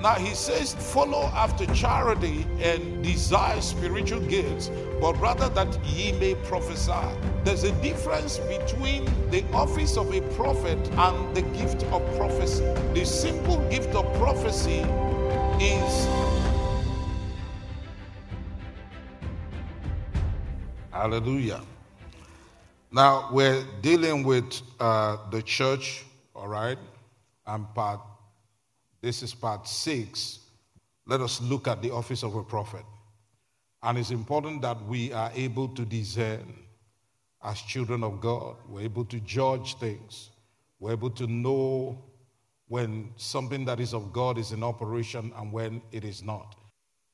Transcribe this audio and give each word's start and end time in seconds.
Now 0.00 0.14
he 0.14 0.34
says, 0.34 0.74
follow 0.74 1.24
after 1.34 1.66
charity 1.74 2.46
and 2.60 3.02
desire 3.02 3.60
spiritual 3.60 4.20
gifts, 4.20 4.70
but 5.00 5.20
rather 5.20 5.48
that 5.48 5.84
ye 5.84 6.12
may 6.12 6.36
prophesy. 6.36 6.92
There's 7.42 7.64
a 7.64 7.72
difference 7.82 8.38
between 8.38 9.06
the 9.30 9.44
office 9.52 9.96
of 9.96 10.14
a 10.14 10.20
prophet 10.36 10.78
and 10.92 11.34
the 11.34 11.42
gift 11.42 11.82
of 11.86 12.00
prophecy. 12.16 12.64
The 12.94 13.04
simple 13.04 13.58
gift 13.70 13.94
of 13.94 14.04
prophecy 14.18 14.84
is 15.60 16.08
Hallelujah. 20.92 21.60
Now 22.90 23.28
we're 23.30 23.62
dealing 23.82 24.24
with 24.24 24.62
uh, 24.80 25.18
the 25.30 25.42
church, 25.42 26.04
all 26.34 26.48
right, 26.48 26.78
and 27.46 27.72
part 27.74 28.00
this 29.00 29.22
is 29.22 29.34
part 29.34 29.66
six. 29.68 30.40
Let 31.06 31.20
us 31.20 31.40
look 31.40 31.68
at 31.68 31.82
the 31.82 31.90
office 31.90 32.22
of 32.22 32.34
a 32.34 32.42
prophet. 32.42 32.84
And 33.82 33.96
it's 33.96 34.10
important 34.10 34.62
that 34.62 34.84
we 34.86 35.12
are 35.12 35.30
able 35.34 35.68
to 35.68 35.84
discern 35.84 36.54
as 37.42 37.60
children 37.62 38.02
of 38.02 38.20
God. 38.20 38.56
We're 38.68 38.82
able 38.82 39.04
to 39.06 39.20
judge 39.20 39.76
things. 39.76 40.30
We're 40.80 40.92
able 40.92 41.10
to 41.10 41.26
know 41.26 42.04
when 42.66 43.10
something 43.16 43.64
that 43.64 43.80
is 43.80 43.94
of 43.94 44.12
God 44.12 44.36
is 44.36 44.52
in 44.52 44.62
operation 44.62 45.32
and 45.36 45.52
when 45.52 45.80
it 45.92 46.04
is 46.04 46.22
not. 46.22 46.56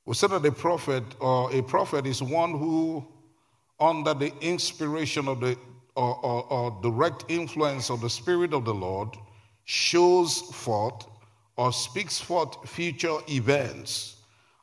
We 0.07 0.15
said 0.15 0.31
that 0.31 0.45
a 0.45 0.53
prophet 0.53 1.05
or 1.21 1.53
a 1.53 1.63
prophet 1.63 2.07
is 2.07 2.23
one 2.23 2.53
who, 2.53 3.07
under 3.79 4.15
the 4.15 4.33
inspiration 4.41 5.29
of 5.29 5.41
the 5.41 5.57
or, 5.97 6.17
or, 6.25 6.53
or 6.53 6.79
direct 6.83 7.25
influence 7.29 7.89
of 7.89 8.01
the 8.01 8.11
Spirit 8.11 8.53
of 8.53 8.65
the 8.65 8.75
Lord, 8.75 9.11
shows 9.65 10.41
forth 10.41 11.07
or 11.57 11.73
speaks 11.73 12.21
forth 12.21 12.69
future 12.69 13.19
events 13.29 14.17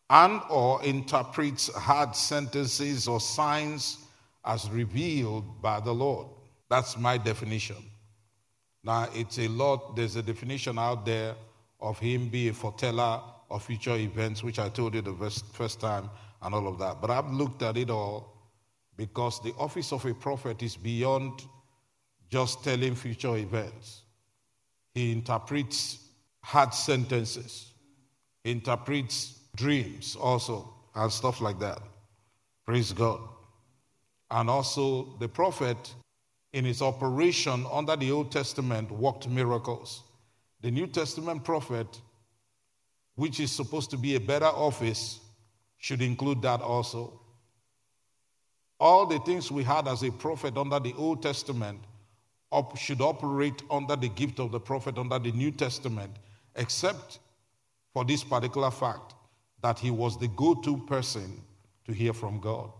and 0.09 0.41
or 0.49 0.83
interprets 0.83 1.73
hard 1.73 2.15
sentences 2.15 3.07
or 3.07 3.19
signs 3.19 3.97
as 4.45 4.69
revealed 4.69 5.61
by 5.61 5.79
the 5.79 5.93
Lord. 5.93 6.27
That's 6.69 6.97
my 6.97 7.17
definition. 7.17 7.77
Now, 8.83 9.07
it's 9.13 9.37
a 9.39 9.47
lot, 9.47 9.95
there's 9.95 10.15
a 10.15 10.23
definition 10.23 10.79
out 10.79 11.05
there 11.05 11.35
of 11.79 11.99
him 11.99 12.29
being 12.29 12.49
a 12.49 12.53
foreteller 12.53 13.21
of 13.49 13.63
future 13.63 13.95
events, 13.95 14.43
which 14.43 14.59
I 14.59 14.69
told 14.69 14.95
you 14.95 15.01
the 15.01 15.13
first, 15.13 15.45
first 15.53 15.79
time 15.79 16.09
and 16.41 16.55
all 16.55 16.67
of 16.67 16.79
that. 16.79 16.99
But 16.99 17.11
I've 17.11 17.31
looked 17.31 17.61
at 17.61 17.77
it 17.77 17.89
all 17.89 18.33
because 18.97 19.41
the 19.41 19.53
office 19.57 19.91
of 19.93 20.05
a 20.05 20.13
prophet 20.13 20.61
is 20.63 20.75
beyond 20.75 21.43
just 22.29 22.63
telling 22.63 22.95
future 22.95 23.37
events. 23.37 24.03
He 24.93 25.11
interprets 25.11 26.00
hard 26.41 26.73
sentences, 26.73 27.71
interprets 28.43 29.39
dreams 29.55 30.15
also, 30.15 30.73
and 30.95 31.11
stuff 31.11 31.41
like 31.41 31.59
that. 31.59 31.79
Praise 32.65 32.93
God. 32.93 33.19
And 34.29 34.49
also, 34.49 35.15
the 35.19 35.27
prophet, 35.27 35.93
in 36.53 36.65
his 36.65 36.81
operation 36.81 37.65
under 37.71 37.95
the 37.95 38.11
Old 38.11 38.31
Testament, 38.31 38.91
worked 38.91 39.27
miracles. 39.27 40.03
The 40.61 40.71
New 40.71 40.87
Testament 40.87 41.43
prophet, 41.43 41.87
which 43.15 43.39
is 43.39 43.51
supposed 43.51 43.89
to 43.91 43.97
be 43.97 44.15
a 44.15 44.19
better 44.19 44.45
office, 44.45 45.19
should 45.77 46.01
include 46.01 46.41
that 46.43 46.61
also. 46.61 47.19
All 48.79 49.05
the 49.05 49.19
things 49.19 49.51
we 49.51 49.63
had 49.63 49.87
as 49.87 50.03
a 50.03 50.11
prophet 50.11 50.57
under 50.57 50.79
the 50.79 50.93
Old 50.97 51.21
Testament 51.21 51.79
should 52.75 53.01
operate 53.01 53.61
under 53.69 53.95
the 53.95 54.09
gift 54.09 54.39
of 54.39 54.51
the 54.51 54.59
prophet 54.59 54.97
under 54.97 55.19
the 55.19 55.31
New 55.31 55.51
Testament 55.51 56.11
except 56.55 57.19
for 57.93 58.05
this 58.05 58.23
particular 58.23 58.71
fact 58.71 59.15
that 59.61 59.79
he 59.79 59.91
was 59.91 60.17
the 60.19 60.27
go 60.29 60.55
to 60.55 60.77
person 60.85 61.41
to 61.85 61.93
hear 61.93 62.13
from 62.13 62.39
God. 62.39 62.71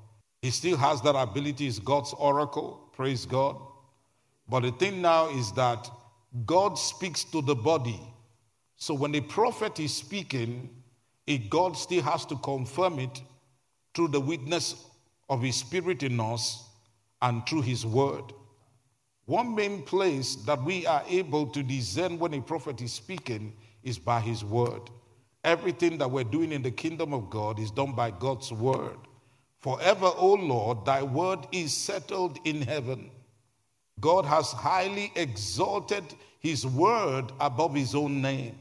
He 0.41 0.49
still 0.49 0.77
has 0.77 1.01
that 1.01 1.15
ability, 1.15 1.67
is 1.67 1.79
God's 1.79 2.13
oracle, 2.13 2.89
praise 2.93 3.25
God. 3.25 3.57
But 4.49 4.61
the 4.61 4.71
thing 4.71 5.01
now 5.01 5.29
is 5.29 5.51
that 5.53 5.89
God 6.45 6.75
speaks 6.77 7.23
to 7.25 7.41
the 7.41 7.55
body. 7.55 7.99
So 8.75 8.93
when 8.93 9.13
a 9.15 9.21
prophet 9.21 9.79
is 9.79 9.93
speaking, 9.93 10.69
it, 11.27 11.49
God 11.49 11.77
still 11.77 12.01
has 12.01 12.25
to 12.25 12.35
confirm 12.37 12.99
it 12.99 13.21
through 13.93 14.07
the 14.09 14.19
witness 14.19 14.87
of 15.29 15.41
his 15.41 15.57
spirit 15.57 16.03
in 16.03 16.19
us 16.19 16.67
and 17.21 17.45
through 17.47 17.61
his 17.61 17.85
word. 17.85 18.33
One 19.25 19.53
main 19.53 19.83
place 19.83 20.35
that 20.47 20.61
we 20.63 20.85
are 20.87 21.03
able 21.07 21.45
to 21.47 21.61
discern 21.61 22.17
when 22.17 22.33
a 22.33 22.41
prophet 22.41 22.81
is 22.81 22.91
speaking 22.91 23.53
is 23.83 23.97
by 23.97 24.19
his 24.19 24.43
word. 24.43 24.89
Everything 25.43 25.97
that 25.97 26.09
we're 26.09 26.23
doing 26.23 26.51
in 26.51 26.61
the 26.61 26.71
kingdom 26.71 27.13
of 27.13 27.29
God 27.29 27.59
is 27.59 27.71
done 27.71 27.93
by 27.93 28.11
God's 28.11 28.51
word. 28.51 28.97
Forever, 29.59 30.11
O 30.15 30.33
Lord, 30.33 30.85
thy 30.85 31.03
word 31.03 31.39
is 31.51 31.73
settled 31.73 32.39
in 32.45 32.61
heaven. 32.61 33.11
God 33.99 34.25
has 34.25 34.51
highly 34.51 35.11
exalted 35.15 36.03
his 36.39 36.65
word 36.65 37.31
above 37.39 37.75
his 37.75 37.93
own 37.93 38.21
name. 38.21 38.57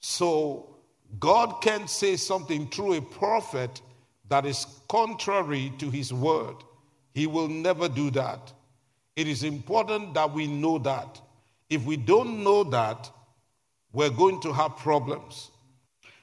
So, 0.00 0.76
God 1.18 1.62
can't 1.62 1.88
say 1.88 2.16
something 2.16 2.68
through 2.68 2.94
a 2.94 3.02
prophet 3.02 3.80
that 4.28 4.44
is 4.44 4.66
contrary 4.88 5.72
to 5.78 5.90
his 5.90 6.12
word. 6.12 6.56
He 7.14 7.26
will 7.26 7.48
never 7.48 7.88
do 7.88 8.10
that. 8.10 8.52
It 9.16 9.26
is 9.26 9.42
important 9.42 10.14
that 10.14 10.32
we 10.32 10.46
know 10.46 10.78
that. 10.78 11.20
If 11.70 11.84
we 11.84 11.96
don't 11.96 12.44
know 12.44 12.62
that, 12.64 13.10
we're 13.92 14.10
going 14.10 14.40
to 14.42 14.52
have 14.52 14.76
problems. 14.76 15.50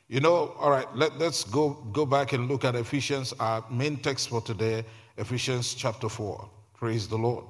You 0.08 0.20
know, 0.20 0.56
all 0.60 0.70
right, 0.70 0.88
let, 0.96 1.14
us 1.22 1.44
go, 1.44 1.70
go 1.92 2.06
back 2.06 2.34
and 2.34 2.48
look 2.48 2.64
at 2.64 2.76
Ephesians, 2.76 3.34
our 3.40 3.64
main 3.72 3.98
text 3.98 4.30
for 4.30 4.42
today, 4.42 4.86
Ephesians 5.18 5.74
chapter 5.74 6.10
4. 6.10 6.50
Praise 6.76 7.08
the 7.08 7.18
Lord. 7.18 7.46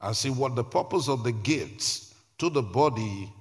And 0.00 0.16
see 0.16 0.30
what 0.30 0.56
the 0.56 0.64
purpose 0.64 1.08
of 1.08 1.22
the 1.22 1.32
gifts 1.32 2.14
to 2.38 2.50
the 2.50 2.62
body, 2.62 3.32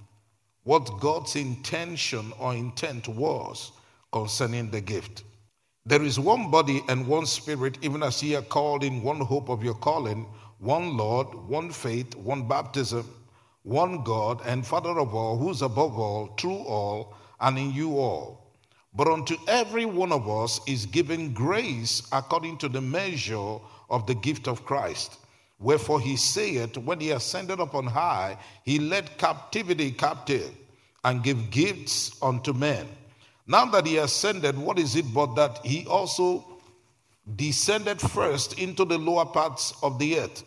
what 0.63 0.99
God's 0.99 1.35
intention 1.35 2.31
or 2.39 2.53
intent 2.53 3.07
was 3.07 3.71
concerning 4.11 4.69
the 4.69 4.81
gift. 4.81 5.23
There 5.85 6.03
is 6.03 6.19
one 6.19 6.49
body 6.49 6.81
and 6.87 7.07
one 7.07 7.25
spirit, 7.25 7.77
even 7.81 8.03
as 8.03 8.21
ye 8.23 8.35
are 8.35 8.41
called 8.41 8.83
in 8.83 9.03
one 9.03 9.21
hope 9.21 9.49
of 9.49 9.63
your 9.63 9.75
calling 9.75 10.25
one 10.59 10.95
Lord, 10.97 11.33
one 11.47 11.69
faith, 11.71 12.15
one 12.15 12.47
baptism, 12.47 13.07
one 13.65 14.03
God 14.03 14.41
and 14.45 14.65
Father 14.65 14.99
of 14.99 15.15
all, 15.15 15.37
who's 15.37 15.63
above 15.63 15.97
all, 15.97 16.27
through 16.37 16.59
all, 16.59 17.15
and 17.41 17.57
in 17.57 17.73
you 17.73 17.97
all. 17.97 18.53
But 18.93 19.07
unto 19.07 19.35
every 19.47 19.85
one 19.85 20.11
of 20.11 20.29
us 20.29 20.61
is 20.67 20.85
given 20.85 21.33
grace 21.33 22.07
according 22.11 22.59
to 22.59 22.69
the 22.69 22.79
measure 22.79 23.57
of 23.89 24.05
the 24.05 24.13
gift 24.13 24.47
of 24.47 24.63
Christ. 24.65 25.17
Wherefore 25.59 25.99
he 25.99 26.15
saith, 26.15 26.77
When 26.77 26.99
he 26.99 27.09
ascended 27.09 27.59
up 27.59 27.73
on 27.73 27.87
high, 27.87 28.37
he 28.63 28.77
led 28.77 29.17
captivity 29.17 29.91
captive 29.91 30.51
and 31.03 31.23
gave 31.23 31.49
gifts 31.49 32.21
unto 32.21 32.53
men. 32.53 32.87
Now 33.47 33.65
that 33.65 33.87
he 33.87 33.97
ascended, 33.97 34.57
what 34.57 34.77
is 34.77 34.95
it 34.95 35.11
but 35.11 35.35
that 35.35 35.65
he 35.65 35.87
also 35.87 36.45
descended 37.35 37.99
first 37.99 38.59
into 38.59 38.85
the 38.85 38.99
lower 38.99 39.25
parts 39.25 39.73
of 39.81 39.97
the 39.97 40.19
earth? 40.19 40.43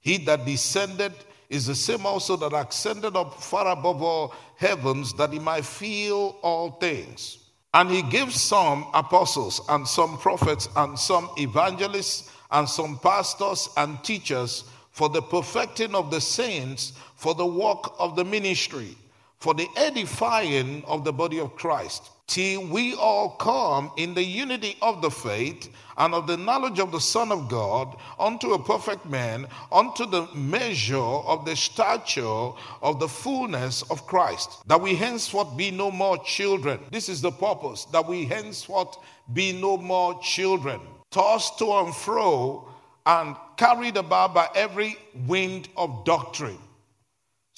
He 0.00 0.18
that 0.18 0.44
descended 0.44 1.14
is 1.48 1.66
the 1.66 1.74
same 1.74 2.04
also 2.04 2.36
that 2.36 2.52
ascended 2.52 3.16
up 3.16 3.34
far 3.42 3.68
above 3.68 4.02
all 4.02 4.34
heavens 4.56 5.12
that 5.14 5.32
he 5.32 5.38
might 5.38 5.64
feel 5.64 6.36
all 6.42 6.72
things. 6.72 7.38
And 7.74 7.90
he 7.90 8.02
gives 8.02 8.40
some 8.40 8.86
apostles 8.94 9.60
and 9.68 9.86
some 9.86 10.18
prophets 10.18 10.68
and 10.76 10.98
some 10.98 11.30
evangelists 11.38 12.30
and 12.50 12.68
some 12.68 12.98
pastors 12.98 13.68
and 13.76 14.02
teachers 14.02 14.64
for 14.90 15.08
the 15.08 15.22
perfecting 15.22 15.94
of 15.94 16.10
the 16.10 16.20
saints, 16.20 16.92
for 17.14 17.34
the 17.34 17.46
work 17.46 17.94
of 17.98 18.16
the 18.16 18.24
ministry, 18.24 18.96
for 19.38 19.54
the 19.54 19.68
edifying 19.76 20.84
of 20.86 21.04
the 21.04 21.12
body 21.12 21.38
of 21.38 21.54
Christ 21.56 22.10
till 22.28 22.66
we 22.66 22.94
all 22.94 23.30
come 23.30 23.90
in 23.96 24.14
the 24.14 24.22
unity 24.22 24.76
of 24.82 25.00
the 25.00 25.10
faith 25.10 25.70
and 25.96 26.14
of 26.14 26.26
the 26.26 26.36
knowledge 26.36 26.78
of 26.78 26.92
the 26.92 27.00
Son 27.00 27.32
of 27.32 27.48
God 27.48 27.96
unto 28.20 28.52
a 28.52 28.62
perfect 28.62 29.06
man, 29.06 29.46
unto 29.72 30.06
the 30.06 30.28
measure 30.34 30.98
of 30.98 31.44
the 31.46 31.56
stature 31.56 32.50
of 32.82 33.00
the 33.00 33.08
fullness 33.08 33.82
of 33.90 34.06
Christ, 34.06 34.68
that 34.68 34.80
we 34.80 34.94
henceforth 34.94 35.56
be 35.56 35.70
no 35.70 35.90
more 35.90 36.18
children. 36.18 36.78
This 36.92 37.08
is 37.08 37.22
the 37.22 37.32
purpose, 37.32 37.86
that 37.86 38.06
we 38.06 38.26
henceforth 38.26 38.98
be 39.32 39.52
no 39.52 39.78
more 39.78 40.20
children, 40.20 40.80
tossed 41.10 41.58
to 41.58 41.72
and 41.72 41.94
fro 41.94 42.68
and 43.06 43.34
carried 43.56 43.96
about 43.96 44.34
by 44.34 44.48
every 44.54 44.98
wind 45.26 45.68
of 45.76 46.04
doctrine. 46.04 46.58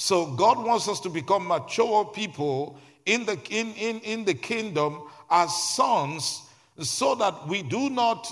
So 0.00 0.28
God 0.28 0.64
wants 0.64 0.88
us 0.88 0.98
to 1.00 1.10
become 1.10 1.46
mature 1.46 2.06
people 2.06 2.78
in 3.04 3.26
the, 3.26 3.38
in, 3.50 3.74
in, 3.74 4.00
in 4.00 4.24
the 4.24 4.32
kingdom 4.32 5.02
as 5.30 5.54
sons 5.54 6.40
so 6.78 7.14
that 7.16 7.46
we 7.46 7.62
do 7.62 7.90
not, 7.90 8.26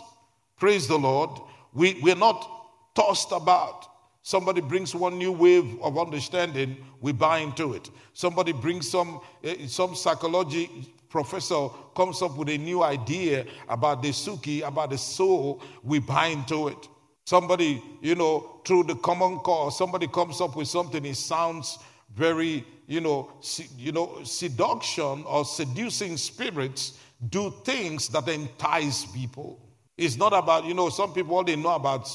praise 0.58 0.88
the 0.88 0.98
Lord, 0.98 1.28
we, 1.74 2.00
we're 2.00 2.16
not 2.16 2.48
tossed 2.94 3.32
about. 3.32 3.86
Somebody 4.22 4.62
brings 4.62 4.94
one 4.94 5.18
new 5.18 5.30
wave 5.30 5.78
of 5.82 5.98
understanding, 5.98 6.78
we 7.02 7.12
buy 7.12 7.40
into 7.40 7.74
it. 7.74 7.90
Somebody 8.14 8.52
brings 8.52 8.88
some, 8.88 9.20
eh, 9.44 9.66
some 9.66 9.94
psychology 9.94 10.70
professor 11.10 11.68
comes 11.94 12.22
up 12.22 12.34
with 12.38 12.48
a 12.48 12.56
new 12.56 12.82
idea 12.82 13.44
about 13.68 14.00
the 14.02 14.08
suki, 14.08 14.66
about 14.66 14.88
the 14.88 14.98
soul, 14.98 15.60
we 15.82 15.98
buy 15.98 16.28
into 16.28 16.68
it. 16.68 16.88
Somebody, 17.28 17.82
you 18.00 18.14
know, 18.14 18.58
through 18.64 18.84
the 18.84 18.94
common 18.94 19.40
cause, 19.40 19.76
somebody 19.76 20.06
comes 20.06 20.40
up 20.40 20.56
with 20.56 20.66
something, 20.66 21.04
it 21.04 21.14
sounds 21.14 21.78
very, 22.14 22.64
you 22.86 23.02
know, 23.02 23.30
you 23.76 23.92
know, 23.92 24.20
seduction 24.24 25.24
or 25.26 25.44
seducing 25.44 26.16
spirits 26.16 26.98
do 27.28 27.52
things 27.66 28.08
that 28.08 28.26
entice 28.28 29.04
people. 29.04 29.60
It's 29.98 30.16
not 30.16 30.32
about, 30.32 30.64
you 30.64 30.72
know, 30.72 30.88
some 30.88 31.12
people 31.12 31.36
all 31.36 31.44
they 31.44 31.54
know 31.54 31.74
about 31.74 32.08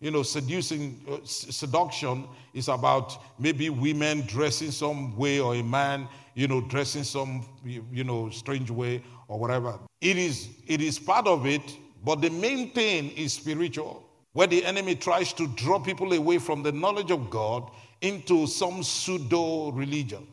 you 0.00 0.10
know, 0.10 0.22
seducing, 0.22 1.00
uh, 1.10 1.16
seduction 1.24 2.28
is 2.52 2.68
about 2.68 3.16
maybe 3.38 3.70
women 3.70 4.20
dressing 4.26 4.70
some 4.70 5.16
way 5.16 5.40
or 5.40 5.54
a 5.54 5.62
man, 5.62 6.06
you 6.34 6.46
know, 6.46 6.60
dressing 6.60 7.04
some, 7.04 7.46
you 7.64 8.04
know, 8.04 8.28
strange 8.28 8.70
way 8.70 9.02
or 9.28 9.38
whatever. 9.38 9.78
It 10.02 10.18
is, 10.18 10.50
it 10.66 10.82
is 10.82 10.98
part 10.98 11.26
of 11.26 11.46
it, 11.46 11.74
but 12.04 12.20
the 12.20 12.28
main 12.28 12.72
thing 12.72 13.12
is 13.12 13.32
spiritual, 13.32 14.05
where 14.36 14.46
the 14.46 14.66
enemy 14.66 14.94
tries 14.94 15.32
to 15.32 15.46
draw 15.56 15.78
people 15.78 16.12
away 16.12 16.36
from 16.36 16.62
the 16.62 16.70
knowledge 16.70 17.10
of 17.10 17.30
God 17.30 17.70
into 18.02 18.46
some 18.46 18.82
pseudo 18.82 19.70
religion. 19.70 20.26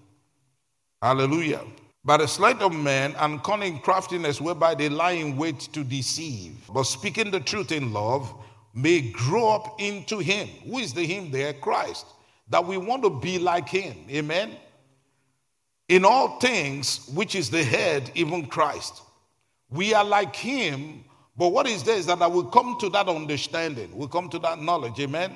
Hallelujah. 1.02 1.62
By 2.04 2.18
the 2.18 2.28
sleight 2.28 2.62
of 2.62 2.76
men 2.76 3.16
and 3.18 3.42
cunning 3.44 3.80
craftiness 3.80 4.42
whereby 4.42 4.76
they 4.76 4.90
lie 4.90 5.14
in 5.14 5.38
wait 5.38 5.62
to 5.72 5.86
deceive, 5.86 6.52
but 6.74 6.84
speaking 6.84 7.32
the 7.32 7.40
truth 7.40 7.72
in 7.72 7.94
love, 7.94 8.30
may 8.74 9.00
grow 9.00 9.48
up 9.48 9.80
into 9.80 10.20
Him. 10.20 10.50
Who 10.66 10.80
is 10.80 10.94
the 10.94 11.06
Him 11.06 11.32
there? 11.32 11.54
Christ. 11.54 12.06
That 12.50 12.66
we 12.66 12.76
want 12.76 13.04
to 13.04 13.10
be 13.10 13.40
like 13.40 13.70
Him. 13.70 13.96
Amen. 14.10 14.58
In 15.88 16.04
all 16.04 16.42
things, 16.42 17.08
which 17.14 17.36
is 17.36 17.50
the 17.50 17.64
head, 17.64 18.12
even 18.16 18.48
Christ. 18.48 19.02
We 19.70 19.94
are 19.94 20.04
like 20.04 20.36
Him, 20.36 21.06
but 21.36 21.50
what 21.50 21.68
is 21.68 21.84
there 21.84 21.98
is 21.98 22.06
that 22.06 22.22
I 22.22 22.28
will 22.28 22.46
come 22.46 22.78
to 22.80 22.90
that 22.90 23.08
understanding, 23.08 23.96
we 23.96 24.08
come 24.08 24.30
to 24.30 24.40
that 24.40 24.62
knowledge. 24.62 25.00
Amen. 25.00 25.36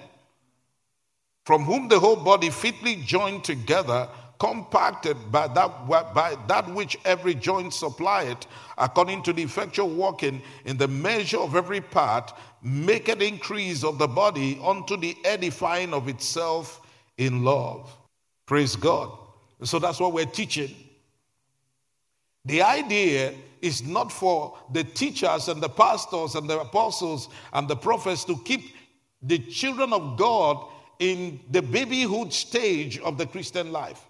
From 1.46 1.64
whom 1.64 1.88
the 1.88 2.00
whole 2.00 2.18
body 2.18 2.50
fitly 2.50 2.96
joined 2.98 3.44
together 3.44 4.10
compacted 4.40 5.18
by 5.32 5.48
that, 5.48 5.88
by 5.88 6.38
that 6.48 6.74
which 6.74 6.98
every 7.06 7.34
joint 7.34 7.74
supplieth, 7.74 8.46
according 8.78 9.24
to 9.24 9.34
the 9.34 9.42
effectual 9.42 9.90
working 9.90 10.42
in 10.66 10.78
the 10.78 10.88
measure 10.88 11.40
of 11.40 11.56
every 11.56 11.82
part, 11.82 12.34
make 12.62 13.08
an 13.08 13.22
increase 13.22 13.84
of 13.84 13.98
the 13.98 14.08
body 14.08 14.60
unto 14.64 14.98
the 14.98 15.16
edifying 15.26 15.94
of 15.94 16.08
itself 16.08 16.82
in 17.18 17.44
love. 17.44 17.96
Praise 18.46 18.76
God. 18.76 19.18
So 19.64 19.80
that's 19.80 20.00
what 20.00 20.14
we're 20.14 20.26
teaching. 20.26 20.76
The 22.48 22.62
idea 22.62 23.34
is 23.62 23.84
not 23.84 24.12
for 24.12 24.58
the 24.72 24.84
teachers 24.84 25.48
and 25.48 25.62
the 25.62 25.70
pastors 25.70 26.36
and 26.36 26.50
the 26.50 26.60
apostles 26.60 27.30
and 27.54 27.68
the 27.68 27.76
prophets 27.76 28.24
to 28.26 28.38
keep 28.46 28.76
the 29.22 29.40
children 29.40 29.94
of 29.94 30.18
God 30.18 30.66
in 31.00 31.40
the 31.52 31.62
babyhood 31.62 32.32
stage 32.32 33.00
of 33.00 33.18
the 33.18 33.26
Christian 33.26 33.72
life. 33.72 34.06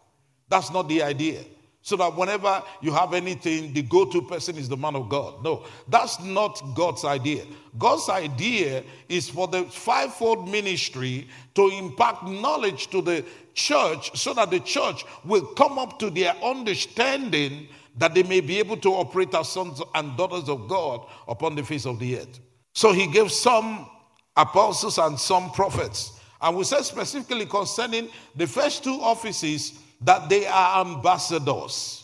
That's 0.50 0.72
not 0.72 0.88
the 0.88 1.02
idea. 1.02 1.44
So 1.82 1.96
that 1.98 2.16
whenever 2.18 2.62
you 2.82 2.92
have 2.92 3.14
anything, 3.14 3.74
the 3.74 3.82
go 3.82 4.06
to 4.06 4.22
person 4.22 4.58
is 4.58 4.68
the 4.68 4.76
man 4.76 4.96
of 4.96 5.08
God. 5.08 5.44
No, 5.44 5.66
that's 5.88 6.22
not 6.22 6.62
God's 6.76 7.06
idea. 7.06 7.46
God's 7.78 8.10
idea 8.10 8.84
is 9.08 9.30
for 9.30 9.48
the 9.48 9.64
fivefold 9.64 10.50
ministry 10.50 11.28
to 11.56 11.70
impact 11.70 12.24
knowledge 12.24 12.88
to 12.88 13.02
the 13.02 13.24
church 13.54 14.16
so 14.18 14.34
that 14.34 14.52
the 14.52 14.60
church 14.60 15.06
will 15.24 15.46
come 15.46 15.80
up 15.80 15.98
to 16.00 16.10
their 16.10 16.36
understanding 16.44 17.68
that 17.98 18.14
they 18.14 18.24
may 18.24 18.42
be 18.42 18.60
able 18.60 18.78
to 18.78 18.90
operate 18.90 19.34
as 19.34 19.50
sons 19.50 19.82
and 19.96 20.16
daughters 20.18 20.50
of 20.50 20.68
God 20.68 21.06
upon 21.28 21.56
the 21.56 21.64
face 21.64 21.86
of 21.86 22.00
the 22.00 22.20
earth. 22.20 22.40
So 22.74 22.94
he 22.94 23.08
gave 23.08 23.32
some 23.32 23.90
apostles 24.36 24.98
and 24.98 25.20
some 25.20 25.52
prophets. 25.52 26.20
And 26.40 26.56
we 26.56 26.64
said 26.64 26.84
specifically 26.84 27.46
concerning 27.46 28.10
the 28.36 28.46
first 28.46 28.84
two 28.84 29.00
offices 29.02 29.80
that 30.02 30.30
they 30.30 30.46
are 30.46 30.86
ambassadors. 30.86 32.04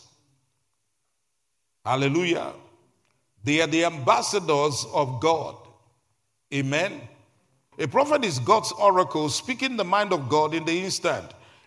Hallelujah. 1.84 2.52
They 3.44 3.60
are 3.60 3.66
the 3.66 3.84
ambassadors 3.84 4.86
of 4.92 5.20
God. 5.20 5.56
Amen. 6.52 7.00
A 7.78 7.86
prophet 7.86 8.24
is 8.24 8.38
God's 8.38 8.72
oracle 8.72 9.28
speaking 9.28 9.76
the 9.76 9.84
mind 9.84 10.12
of 10.12 10.28
God 10.28 10.54
in 10.54 10.64
the 10.64 10.84
instant. 10.84 11.26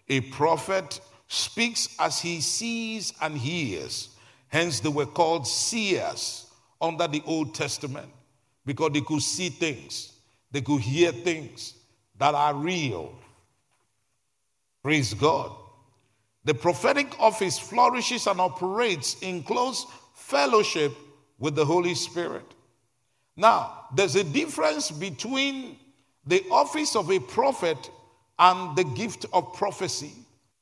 A 0.10 0.22
prophet 0.22 1.00
speaks 1.28 1.96
as 2.00 2.20
he 2.20 2.42
sees 2.42 3.14
and 3.22 3.38
hears. 3.38 4.10
Hence, 4.50 4.80
they 4.80 4.90
were 4.90 5.06
called 5.06 5.48
seers 5.48 6.46
under 6.82 7.08
the 7.08 7.22
Old 7.26 7.54
Testament 7.54 8.10
because 8.66 8.92
they 8.92 9.02
could 9.02 9.22
see 9.22 9.50
things, 9.50 10.14
they 10.52 10.62
could 10.62 10.82
hear 10.82 11.12
things 11.12 11.74
that 12.18 12.34
are 12.34 12.54
real. 12.54 13.14
Praise 14.84 15.14
God. 15.14 15.52
The 16.46 16.54
prophetic 16.54 17.20
office 17.20 17.60
flourishes 17.60 18.26
and 18.26 18.40
operates 18.40 19.22
in 19.22 19.44
close 19.44 19.86
fellowship 20.16 20.94
with 21.40 21.56
the 21.56 21.66
Holy 21.66 21.94
Spirit. 21.94 22.46
Now, 23.36 23.86
there's 23.94 24.16
a 24.16 24.24
difference 24.24 24.90
between 24.90 25.78
the 26.26 26.44
office 26.50 26.96
of 26.96 27.12
a 27.12 27.20
prophet 27.20 27.90
and 28.40 28.76
the 28.76 28.84
gift 28.84 29.26
of 29.34 29.54
prophecy. 29.54 30.14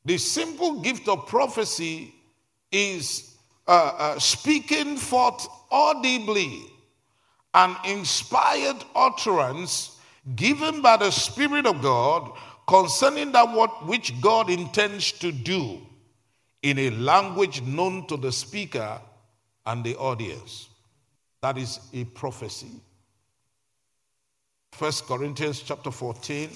The 0.06 0.18
simple 0.18 0.82
gift 0.82 1.08
of 1.08 1.28
prophecy 1.28 2.14
is 2.72 3.35
uh, 3.68 3.92
uh, 3.98 4.20
speaking 4.20 4.98
forth 4.98 5.48
audibly 5.72 6.64
an 7.54 7.76
inspired 7.86 8.84
utterance 8.96 10.00
given 10.36 10.82
by 10.82 10.98
the 10.98 11.12
Spirit 11.12 11.66
of 11.66 11.82
God 11.82 12.32
concerning 12.68 13.32
that 13.32 13.52
what 13.52 13.86
which 13.86 14.20
God 14.22 14.50
intends 14.50 15.12
to 15.14 15.32
do 15.32 15.80
in 16.64 16.80
a 16.80 16.90
language 16.92 17.62
known 17.62 18.08
to 18.08 18.18
the 18.18 18.32
speaker 18.32 19.00
and 19.66 19.84
the 19.84 19.96
audience. 19.98 20.70
That 21.42 21.58
is 21.58 21.80
a 21.94 22.06
prophecy. 22.06 22.72
First 24.72 25.06
Corinthians 25.06 25.62
chapter 25.62 25.92
14. 25.92 26.50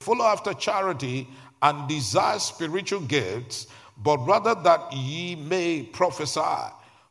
Follow 0.00 0.24
after 0.26 0.54
charity 0.54 1.26
and 1.62 1.88
desire 1.88 2.38
spiritual 2.38 3.00
gifts, 3.00 3.66
but 3.98 4.18
rather 4.26 4.54
that 4.54 4.92
ye 4.92 5.34
may 5.36 5.82
prophesy. 5.82 6.40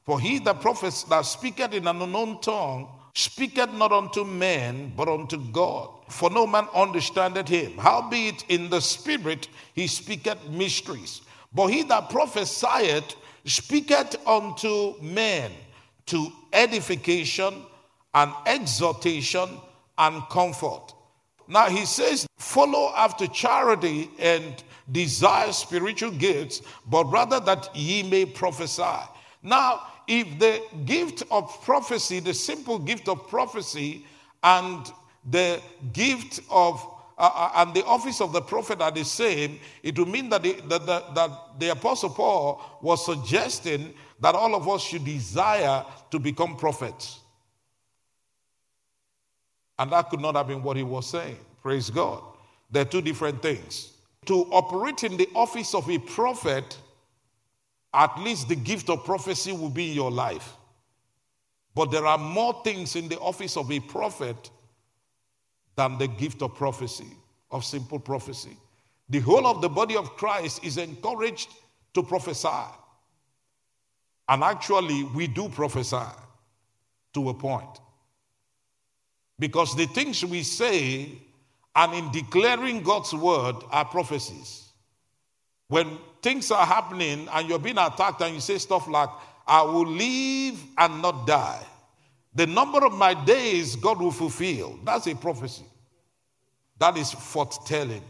For 0.06 0.20
he 0.20 0.40
that 0.40 0.62
prophets 0.62 1.04
that 1.04 1.26
speaketh 1.26 1.74
in 1.74 1.88
an 1.88 2.02
unknown 2.02 2.42
tongue 2.42 2.88
speaketh 3.14 3.74
not 3.74 3.92
unto 3.92 4.24
men, 4.24 4.94
but 4.96 5.08
unto 5.08 5.38
God. 5.52 5.90
For 6.10 6.30
no 6.30 6.48
man 6.48 6.68
understandeth 6.74 7.48
him. 7.48 7.78
Howbeit 7.78 8.46
in 8.50 8.70
the 8.70 8.80
spirit 8.80 9.48
he 9.74 9.88
speaketh 9.88 10.50
mysteries. 10.50 11.22
But 11.54 11.68
he 11.68 11.84
that 11.84 12.10
prophesieth 12.10 13.16
speaketh 13.46 14.16
unto 14.28 15.00
men 15.02 15.52
to 16.08 16.32
edification 16.54 17.62
and 18.14 18.32
exhortation 18.46 19.48
and 19.98 20.24
comfort. 20.30 20.94
Now 21.48 21.70
he 21.70 21.86
says, 21.86 22.28
follow 22.38 22.94
after 22.96 23.28
charity 23.28 24.10
and 24.20 24.64
desire 24.92 25.52
spiritual 25.52 26.12
gifts, 26.12 26.62
but 26.88 27.06
rather 27.06 27.40
that 27.40 27.76
ye 27.76 28.04
may 28.04 28.26
prophesy. 28.26 28.84
Now, 29.44 29.82
if 30.08 30.40
the 30.40 30.62
gift 30.86 31.24
of 31.32 31.62
prophecy, 31.64 32.20
the 32.20 32.34
simple 32.34 32.80
gift 32.80 33.08
of 33.08 33.28
prophecy, 33.28 34.06
and 34.44 34.92
the 35.30 35.62
gift 35.94 36.40
of 36.50 36.86
uh, 37.20 37.30
uh, 37.36 37.52
and 37.58 37.74
the 37.74 37.86
office 37.86 38.22
of 38.22 38.32
the 38.32 38.42
prophet 38.42 38.82
are 38.82 38.92
the 38.92 39.04
same, 39.04 39.60
it 39.84 40.00
would 40.00 40.08
mean 40.08 40.30
that 40.30 40.42
the, 40.42 40.54
that, 40.70 40.86
the, 40.86 41.04
that 41.14 41.32
the 41.60 41.68
Apostle 41.70 42.12
Paul 42.12 42.80
was 42.82 43.06
suggesting 43.06 43.94
that 44.22 44.36
all 44.36 44.56
of 44.56 44.70
us 44.70 44.82
should 44.82 45.04
desire 45.04 45.84
to 46.12 46.18
become 46.18 46.56
prophets. 46.56 47.20
And 49.78 49.92
that 49.92 50.10
could 50.10 50.22
not 50.22 50.36
have 50.38 50.48
been 50.48 50.64
what 50.64 50.78
he 50.78 50.84
was 50.84 51.10
saying. 51.10 51.38
Praise 51.62 51.90
God. 51.90 52.24
They're 52.72 52.86
two 52.86 53.02
different 53.02 53.42
things. 53.42 53.92
To 54.30 54.46
operate 54.52 55.04
in 55.04 55.18
the 55.18 55.28
office 55.36 55.74
of 55.76 55.90
a 55.90 55.98
prophet 55.98 56.78
at 57.94 58.20
least 58.20 58.48
the 58.48 58.56
gift 58.56 58.90
of 58.90 59.04
prophecy 59.04 59.52
will 59.52 59.72
be 59.72 59.90
in 59.90 59.96
your 59.96 60.12
life. 60.12 60.54
But 61.74 61.92
there 61.92 62.06
are 62.06 62.18
more 62.18 62.62
things 62.64 62.96
in 62.96 63.08
the 63.08 63.20
office 63.20 63.58
of 63.58 63.72
a 63.72 63.80
prophet 63.80 64.52
than 65.76 65.98
the 65.98 66.08
gift 66.08 66.42
of 66.42 66.54
prophecy, 66.56 67.08
of 67.52 67.66
simple 67.66 68.00
prophecy. 68.00 68.56
The 69.10 69.20
whole 69.20 69.48
of 69.48 69.62
the 69.62 69.70
body 69.70 69.96
of 69.96 70.16
Christ 70.16 70.64
is 70.64 70.78
encouraged 70.78 71.50
to 71.96 72.04
prophesy. 72.04 72.70
And 74.28 74.44
actually, 74.44 75.06
we 75.06 75.26
do 75.26 75.50
prophesy 75.50 76.06
to 77.16 77.30
a 77.30 77.34
point. 77.34 77.80
Because 79.40 79.76
the 79.76 79.88
things 79.88 80.24
we 80.24 80.44
say 80.44 81.14
and 81.76 81.94
in 81.94 82.12
declaring 82.12 82.82
God's 82.82 83.14
word 83.14 83.56
are 83.72 83.86
prophecies. 83.86 84.70
When 85.68 85.98
things 86.22 86.52
are 86.52 86.66
happening 86.66 87.28
and 87.32 87.48
you're 87.48 87.60
being 87.60 87.78
attacked 87.78 88.22
and 88.22 88.34
you 88.34 88.42
say 88.42 88.58
stuff 88.58 88.88
like, 88.88 89.10
I 89.48 89.62
will 89.62 89.88
live 89.88 90.60
and 90.78 91.02
not 91.02 91.26
die. 91.28 91.64
The 92.36 92.48
number 92.48 92.86
of 92.86 92.94
my 92.94 93.14
days 93.14 93.76
God 93.76 94.00
will 94.00 94.12
fulfill. 94.12 94.80
That's 94.84 95.08
a 95.08 95.16
prophecy. 95.16 95.66
That 96.80 96.98
is 96.98 97.12
foretelling. 97.12 98.04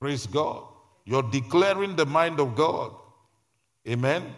Praise 0.00 0.26
God. 0.26 0.64
You're 1.04 1.22
declaring 1.22 1.96
the 1.96 2.06
mind 2.06 2.40
of 2.40 2.56
God. 2.56 2.92
Amen. 3.88 4.34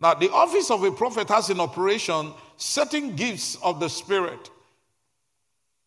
Now, 0.00 0.14
the 0.14 0.30
office 0.30 0.70
of 0.70 0.84
a 0.84 0.92
prophet 0.92 1.28
has 1.28 1.50
in 1.50 1.60
operation 1.60 2.32
certain 2.56 3.16
gifts 3.16 3.56
of 3.62 3.80
the 3.80 3.88
Spirit. 3.88 4.50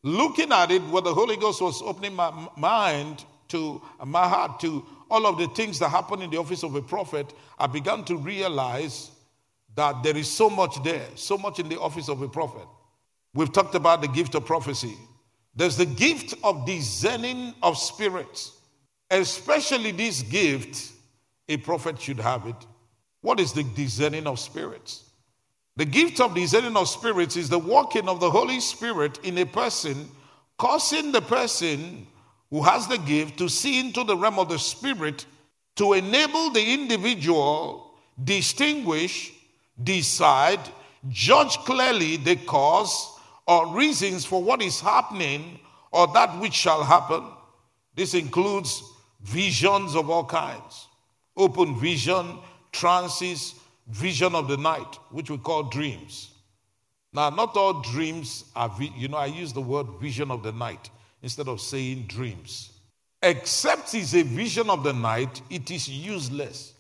Looking 0.04 0.52
at 0.52 0.72
it, 0.72 0.82
where 0.84 1.02
the 1.02 1.14
Holy 1.14 1.38
Ghost 1.38 1.62
was 1.62 1.82
opening 1.82 2.16
my 2.16 2.32
mind 2.58 3.24
to 3.50 3.82
uh, 4.00 4.06
my 4.06 4.28
heart 4.28 4.60
to 4.62 4.86
all 5.10 5.28
of 5.28 5.38
the 5.38 5.48
things 5.48 5.78
that 5.80 5.90
happen 5.90 6.22
in 6.22 6.30
the 6.30 6.38
office 6.38 6.64
of 6.64 6.74
a 6.76 6.82
prophet, 6.82 7.34
I 7.60 7.68
began 7.68 8.04
to 8.06 8.16
realize 8.16 9.12
that 9.76 10.02
there 10.04 10.18
is 10.18 10.30
so 10.30 10.50
much 10.50 10.82
there, 10.84 11.06
so 11.16 11.38
much 11.38 11.60
in 11.60 11.70
the 11.70 11.80
office 11.80 12.10
of 12.10 12.22
a 12.22 12.30
prophet. 12.30 12.68
We've 13.34 13.52
talked 13.52 13.76
about 13.76 14.02
the 14.02 14.08
gift 14.08 14.36
of 14.36 14.46
prophecy. 14.46 14.96
There's 15.56 15.78
the 15.78 15.86
gift 15.86 16.34
of 16.44 16.66
discerning 16.66 17.54
of 17.62 17.78
spirits. 17.78 18.58
Especially 19.10 19.92
this 19.92 20.22
gift, 20.22 20.92
a 21.50 21.58
prophet 21.58 22.02
should 22.02 22.20
have 22.20 22.48
it. 22.48 22.56
What 23.22 23.40
is 23.40 23.54
the 23.54 23.64
discerning 23.64 24.28
of 24.28 24.40
spirits? 24.40 25.11
The 25.78 25.86
gift 25.86 26.20
of 26.20 26.36
discerning 26.36 26.76
of 26.76 26.90
spirits 26.90 27.38
is 27.38 27.50
the 27.50 27.60
working 27.60 28.08
of 28.10 28.20
the 28.20 28.30
Holy 28.30 28.60
Spirit 28.60 29.20
in 29.24 29.38
a 29.38 29.46
person, 29.46 30.10
causing 30.58 31.12
the 31.12 31.22
person 31.22 32.06
who 32.50 32.62
has 32.62 32.88
the 32.88 32.98
gift 32.98 33.38
to 33.38 33.48
see 33.48 33.80
into 33.80 34.04
the 34.04 34.16
realm 34.16 34.38
of 34.38 34.50
the 34.50 34.60
Spirit 34.60 35.26
to 35.78 35.94
enable 35.94 36.52
the 36.52 36.74
individual 36.74 37.94
distinguish, 38.22 39.32
decide, 39.82 40.60
judge 41.10 41.58
clearly 41.60 42.18
the 42.18 42.36
cause 42.36 43.18
or 43.48 43.74
reasons 43.74 44.26
for 44.26 44.44
what 44.44 44.62
is 44.62 44.80
happening 44.80 45.60
or 45.92 46.08
that 46.14 46.38
which 46.40 46.54
shall 46.54 46.84
happen. 46.84 47.24
This 47.96 48.14
includes 48.14 48.84
visions 49.22 49.96
of 49.96 50.10
all 50.10 50.26
kinds, 50.26 50.88
open 51.38 51.80
vision, 51.80 52.40
trances, 52.72 53.56
vision 53.92 54.36
of 54.36 54.48
the 54.48 54.58
night, 54.58 54.98
which 55.10 55.30
we 55.30 55.38
call 55.38 55.64
dreams. 55.64 56.32
Now, 57.14 57.30
not 57.30 57.58
all 57.58 57.82
dreams 57.82 58.46
are, 58.56 58.72
you 58.80 59.10
know, 59.10 59.18
I 59.18 59.26
use 59.26 59.52
the 59.52 59.62
word 59.62 59.88
vision 60.00 60.32
of 60.32 60.44
the 60.44 60.52
night 60.52 60.90
instead 61.22 61.48
of 61.48 61.60
saying 61.60 62.06
dreams. 62.08 62.72
Except 63.22 63.94
it's 63.94 64.16
a 64.16 64.24
vision 64.24 64.70
of 64.70 64.84
the 64.84 64.94
night, 64.94 65.42
it 65.50 65.70
is 65.70 65.88
useless. 65.88 66.74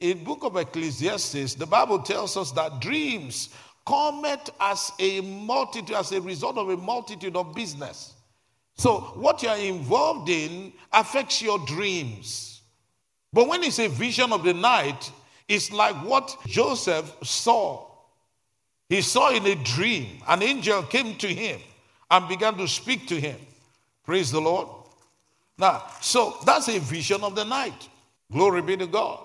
In 0.00 0.24
book 0.24 0.44
of 0.44 0.56
Ecclesiastes, 0.56 1.54
the 1.54 1.66
Bible 1.66 1.98
tells 1.98 2.36
us 2.36 2.52
that 2.52 2.80
dreams 2.80 3.50
cometh 3.86 4.50
as 4.60 4.92
a 4.98 5.20
multitude, 5.20 5.96
as 5.96 6.12
a 6.12 6.20
result 6.20 6.56
of 6.56 6.70
a 6.70 6.76
multitude 6.76 7.36
of 7.36 7.54
business. 7.54 8.14
So 8.76 9.00
what 9.14 9.42
you 9.42 9.48
are 9.48 9.58
involved 9.58 10.28
in 10.28 10.72
affects 10.92 11.42
your 11.42 11.58
dreams. 11.66 12.62
But 13.32 13.48
when 13.48 13.62
it's 13.62 13.78
a 13.78 13.88
vision 13.88 14.32
of 14.32 14.44
the 14.44 14.54
night, 14.54 15.10
it's 15.48 15.72
like 15.72 15.94
what 16.04 16.36
Joseph 16.46 17.12
saw. 17.22 17.86
He 18.88 19.02
saw 19.02 19.30
in 19.30 19.46
a 19.46 19.54
dream, 19.56 20.22
an 20.28 20.42
angel 20.42 20.82
came 20.84 21.16
to 21.16 21.28
him 21.28 21.60
and 22.10 22.28
began 22.28 22.56
to 22.56 22.68
speak 22.68 23.06
to 23.08 23.20
him. 23.20 23.38
Praise 24.04 24.30
the 24.30 24.40
Lord. 24.40 24.68
Now, 25.58 25.84
so 26.00 26.36
that's 26.44 26.68
a 26.68 26.78
vision 26.78 27.22
of 27.22 27.34
the 27.34 27.44
night. 27.44 27.88
Glory 28.30 28.62
be 28.62 28.76
to 28.76 28.86
God. 28.86 29.20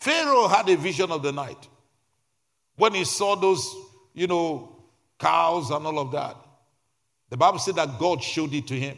Pharaoh 0.00 0.48
had 0.48 0.68
a 0.68 0.76
vision 0.76 1.10
of 1.10 1.22
the 1.22 1.32
night 1.32 1.68
when 2.76 2.94
he 2.94 3.04
saw 3.04 3.34
those, 3.34 3.74
you 4.14 4.26
know, 4.26 4.76
cows 5.18 5.70
and 5.70 5.86
all 5.86 5.98
of 5.98 6.12
that. 6.12 6.36
The 7.30 7.36
Bible 7.36 7.58
said 7.58 7.76
that 7.76 7.98
God 7.98 8.22
showed 8.22 8.54
it 8.54 8.66
to 8.68 8.74
him. 8.74 8.96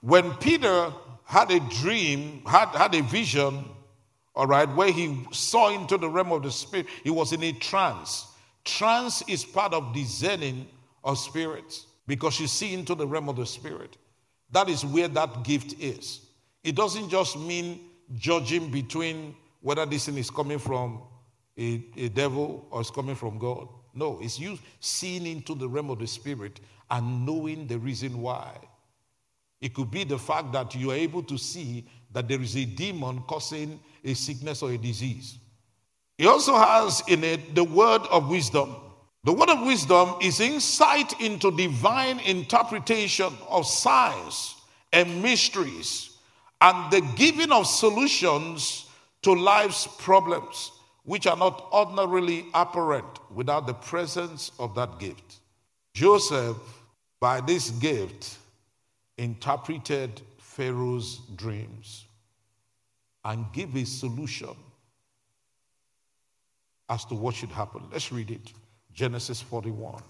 When 0.00 0.32
Peter 0.34 0.92
had 1.24 1.50
a 1.50 1.60
dream, 1.60 2.42
had, 2.46 2.68
had 2.68 2.94
a 2.94 3.02
vision, 3.02 3.64
all 4.38 4.46
right, 4.46 4.72
where 4.76 4.92
he 4.92 5.26
saw 5.32 5.74
into 5.74 5.98
the 5.98 6.08
realm 6.08 6.30
of 6.30 6.44
the 6.44 6.52
spirit, 6.52 6.86
he 7.02 7.10
was 7.10 7.32
in 7.32 7.42
a 7.42 7.50
trance. 7.50 8.28
Trance 8.64 9.20
is 9.26 9.44
part 9.44 9.74
of 9.74 9.92
discerning 9.92 10.68
of 11.02 11.18
spirits 11.18 11.88
because 12.06 12.38
you 12.38 12.46
see 12.46 12.72
into 12.72 12.94
the 12.94 13.04
realm 13.04 13.28
of 13.28 13.34
the 13.34 13.44
spirit. 13.44 13.96
That 14.52 14.68
is 14.68 14.84
where 14.84 15.08
that 15.08 15.42
gift 15.42 15.74
is. 15.80 16.20
It 16.62 16.76
doesn't 16.76 17.08
just 17.08 17.36
mean 17.36 17.80
judging 18.14 18.70
between 18.70 19.34
whether 19.60 19.84
this 19.84 20.06
thing 20.06 20.16
is 20.16 20.30
coming 20.30 20.60
from 20.60 21.02
a, 21.58 21.84
a 21.96 22.08
devil 22.08 22.68
or 22.70 22.82
it's 22.82 22.92
coming 22.92 23.16
from 23.16 23.38
God. 23.38 23.66
No, 23.92 24.20
it's 24.22 24.38
you 24.38 24.56
seeing 24.78 25.26
into 25.26 25.56
the 25.56 25.68
realm 25.68 25.90
of 25.90 25.98
the 25.98 26.06
spirit 26.06 26.60
and 26.92 27.26
knowing 27.26 27.66
the 27.66 27.76
reason 27.80 28.22
why. 28.22 28.56
It 29.60 29.74
could 29.74 29.90
be 29.90 30.04
the 30.04 30.18
fact 30.18 30.52
that 30.52 30.76
you 30.76 30.92
are 30.92 30.94
able 30.94 31.24
to 31.24 31.36
see 31.36 31.88
that 32.12 32.28
there 32.28 32.40
is 32.40 32.56
a 32.56 32.64
demon 32.64 33.22
causing 33.22 33.80
a 34.04 34.14
sickness 34.14 34.62
or 34.62 34.70
a 34.70 34.78
disease. 34.78 35.38
He 36.16 36.26
also 36.26 36.56
has 36.56 37.02
in 37.08 37.24
it 37.24 37.54
the 37.54 37.64
word 37.64 38.02
of 38.10 38.28
wisdom. 38.28 38.74
The 39.24 39.32
word 39.32 39.50
of 39.50 39.62
wisdom 39.62 40.16
is 40.20 40.40
insight 40.40 41.20
into 41.20 41.50
divine 41.50 42.20
interpretation 42.20 43.32
of 43.48 43.66
science 43.66 44.56
and 44.92 45.22
mysteries 45.22 46.16
and 46.60 46.90
the 46.92 47.00
giving 47.16 47.52
of 47.52 47.66
solutions 47.66 48.86
to 49.22 49.32
life's 49.32 49.86
problems, 49.98 50.72
which 51.04 51.26
are 51.26 51.36
not 51.36 51.68
ordinarily 51.72 52.46
apparent 52.54 53.06
without 53.32 53.66
the 53.66 53.74
presence 53.74 54.50
of 54.58 54.74
that 54.74 54.98
gift. 54.98 55.40
Joseph 55.94 56.56
by 57.20 57.40
this 57.40 57.70
gift, 57.70 58.38
interpreted 59.16 60.22
Pharaoh's 60.38 61.20
dreams 61.34 62.04
and 63.28 63.44
give 63.52 63.76
a 63.76 63.84
solution 63.84 64.56
as 66.88 67.04
to 67.04 67.14
what 67.14 67.34
should 67.34 67.50
happen. 67.50 67.82
Let's 67.92 68.10
read 68.10 68.30
it 68.30 68.52
Genesis 68.94 69.42
41. 69.42 70.02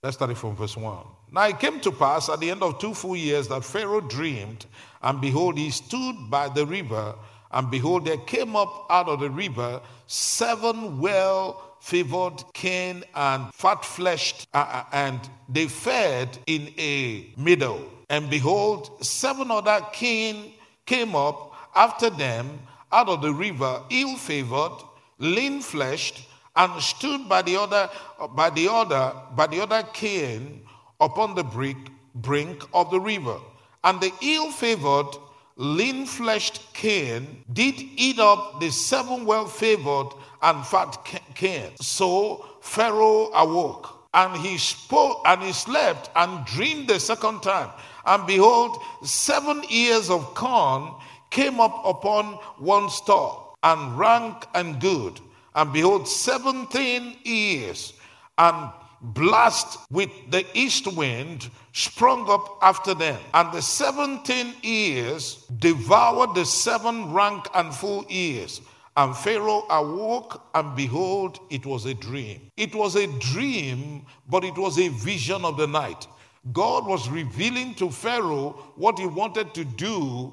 Let's 0.00 0.16
start 0.16 0.30
it 0.30 0.38
from 0.38 0.54
verse 0.54 0.76
1. 0.76 0.96
Now 1.32 1.48
it 1.48 1.58
came 1.58 1.80
to 1.80 1.90
pass 1.90 2.28
at 2.28 2.38
the 2.38 2.50
end 2.50 2.62
of 2.62 2.78
two 2.78 2.94
full 2.94 3.16
years 3.16 3.48
that 3.48 3.64
Pharaoh 3.64 4.00
dreamed, 4.00 4.66
and 5.02 5.20
behold, 5.20 5.58
he 5.58 5.70
stood 5.70 6.14
by 6.30 6.48
the 6.48 6.64
river, 6.64 7.16
and 7.50 7.68
behold, 7.68 8.04
there 8.04 8.16
came 8.18 8.54
up 8.54 8.86
out 8.90 9.08
of 9.08 9.18
the 9.18 9.30
river 9.30 9.80
seven 10.06 11.00
well 11.00 11.76
favored, 11.80 12.44
kine, 12.54 13.02
and 13.14 13.52
fat 13.52 13.84
fleshed, 13.84 14.46
uh, 14.54 14.58
uh, 14.58 14.84
and 14.92 15.18
they 15.48 15.66
fed 15.66 16.38
in 16.46 16.72
a 16.78 17.26
meadow. 17.36 17.90
And 18.08 18.30
behold, 18.30 19.04
seven 19.04 19.50
other 19.50 19.84
kine 19.92 20.52
came 20.86 21.16
up 21.16 21.51
after 21.74 22.10
them 22.10 22.60
out 22.90 23.08
of 23.08 23.22
the 23.22 23.32
river, 23.32 23.82
ill 23.90 24.16
favored, 24.16 24.72
lean 25.18 25.60
fleshed, 25.60 26.26
and 26.54 26.82
stood 26.82 27.28
by 27.28 27.42
the 27.42 27.56
other, 27.56 27.88
by 28.34 28.50
the 28.50 28.68
other, 28.70 29.12
by 29.34 29.46
the 29.46 29.60
other 29.60 29.82
kine 29.94 30.62
upon 31.00 31.34
the 31.34 31.44
brink, 31.44 31.90
brink 32.14 32.62
of 32.74 32.90
the 32.90 33.00
river. 33.00 33.38
And 33.84 34.00
the 34.00 34.12
ill 34.20 34.50
favored, 34.50 35.16
lean 35.56 36.06
fleshed 36.06 36.74
kine 36.74 37.44
did 37.52 37.74
eat 37.78 38.18
up 38.18 38.60
the 38.60 38.70
seven 38.70 39.24
well 39.24 39.46
favored 39.46 40.08
and 40.42 40.64
fat 40.66 40.98
came. 41.34 41.70
So 41.80 42.44
Pharaoh 42.60 43.30
awoke, 43.32 44.08
and 44.12 44.36
he 44.36 44.58
spoke, 44.58 45.22
and 45.24 45.42
he 45.42 45.52
slept, 45.52 46.10
and 46.14 46.44
dreamed 46.44 46.88
the 46.88 47.00
second 47.00 47.42
time. 47.42 47.70
And 48.04 48.26
behold, 48.26 48.76
seven 49.02 49.62
ears 49.70 50.10
of 50.10 50.34
corn 50.34 50.92
came 51.32 51.58
up 51.58 51.82
upon 51.84 52.34
one 52.58 52.88
stalk, 52.88 53.56
and 53.64 53.98
rank 53.98 54.46
and 54.54 54.80
good. 54.80 55.18
And 55.56 55.72
behold, 55.72 56.06
seventeen 56.06 57.16
ears, 57.24 57.94
and 58.38 58.70
blast 59.00 59.78
with 59.90 60.10
the 60.30 60.46
east 60.54 60.86
wind 60.86 61.50
sprung 61.72 62.30
up 62.30 62.58
after 62.62 62.94
them. 62.94 63.20
And 63.34 63.52
the 63.52 63.62
seventeen 63.62 64.54
ears 64.62 65.44
devoured 65.58 66.36
the 66.36 66.44
seven 66.44 67.12
rank 67.12 67.48
and 67.54 67.74
full 67.74 68.06
ears 68.08 68.60
and 68.96 69.16
Pharaoh 69.16 69.64
awoke, 69.70 70.42
and 70.54 70.76
behold, 70.76 71.40
it 71.48 71.64
was 71.64 71.86
a 71.86 71.94
dream. 71.94 72.50
It 72.56 72.74
was 72.74 72.94
a 72.94 73.06
dream, 73.18 74.04
but 74.28 74.44
it 74.44 74.56
was 74.56 74.78
a 74.78 74.88
vision 74.88 75.44
of 75.44 75.56
the 75.56 75.66
night. 75.66 76.06
God 76.52 76.86
was 76.86 77.08
revealing 77.08 77.74
to 77.76 77.90
Pharaoh 77.90 78.50
what 78.76 78.98
he 78.98 79.06
wanted 79.06 79.54
to 79.54 79.64
do 79.64 80.32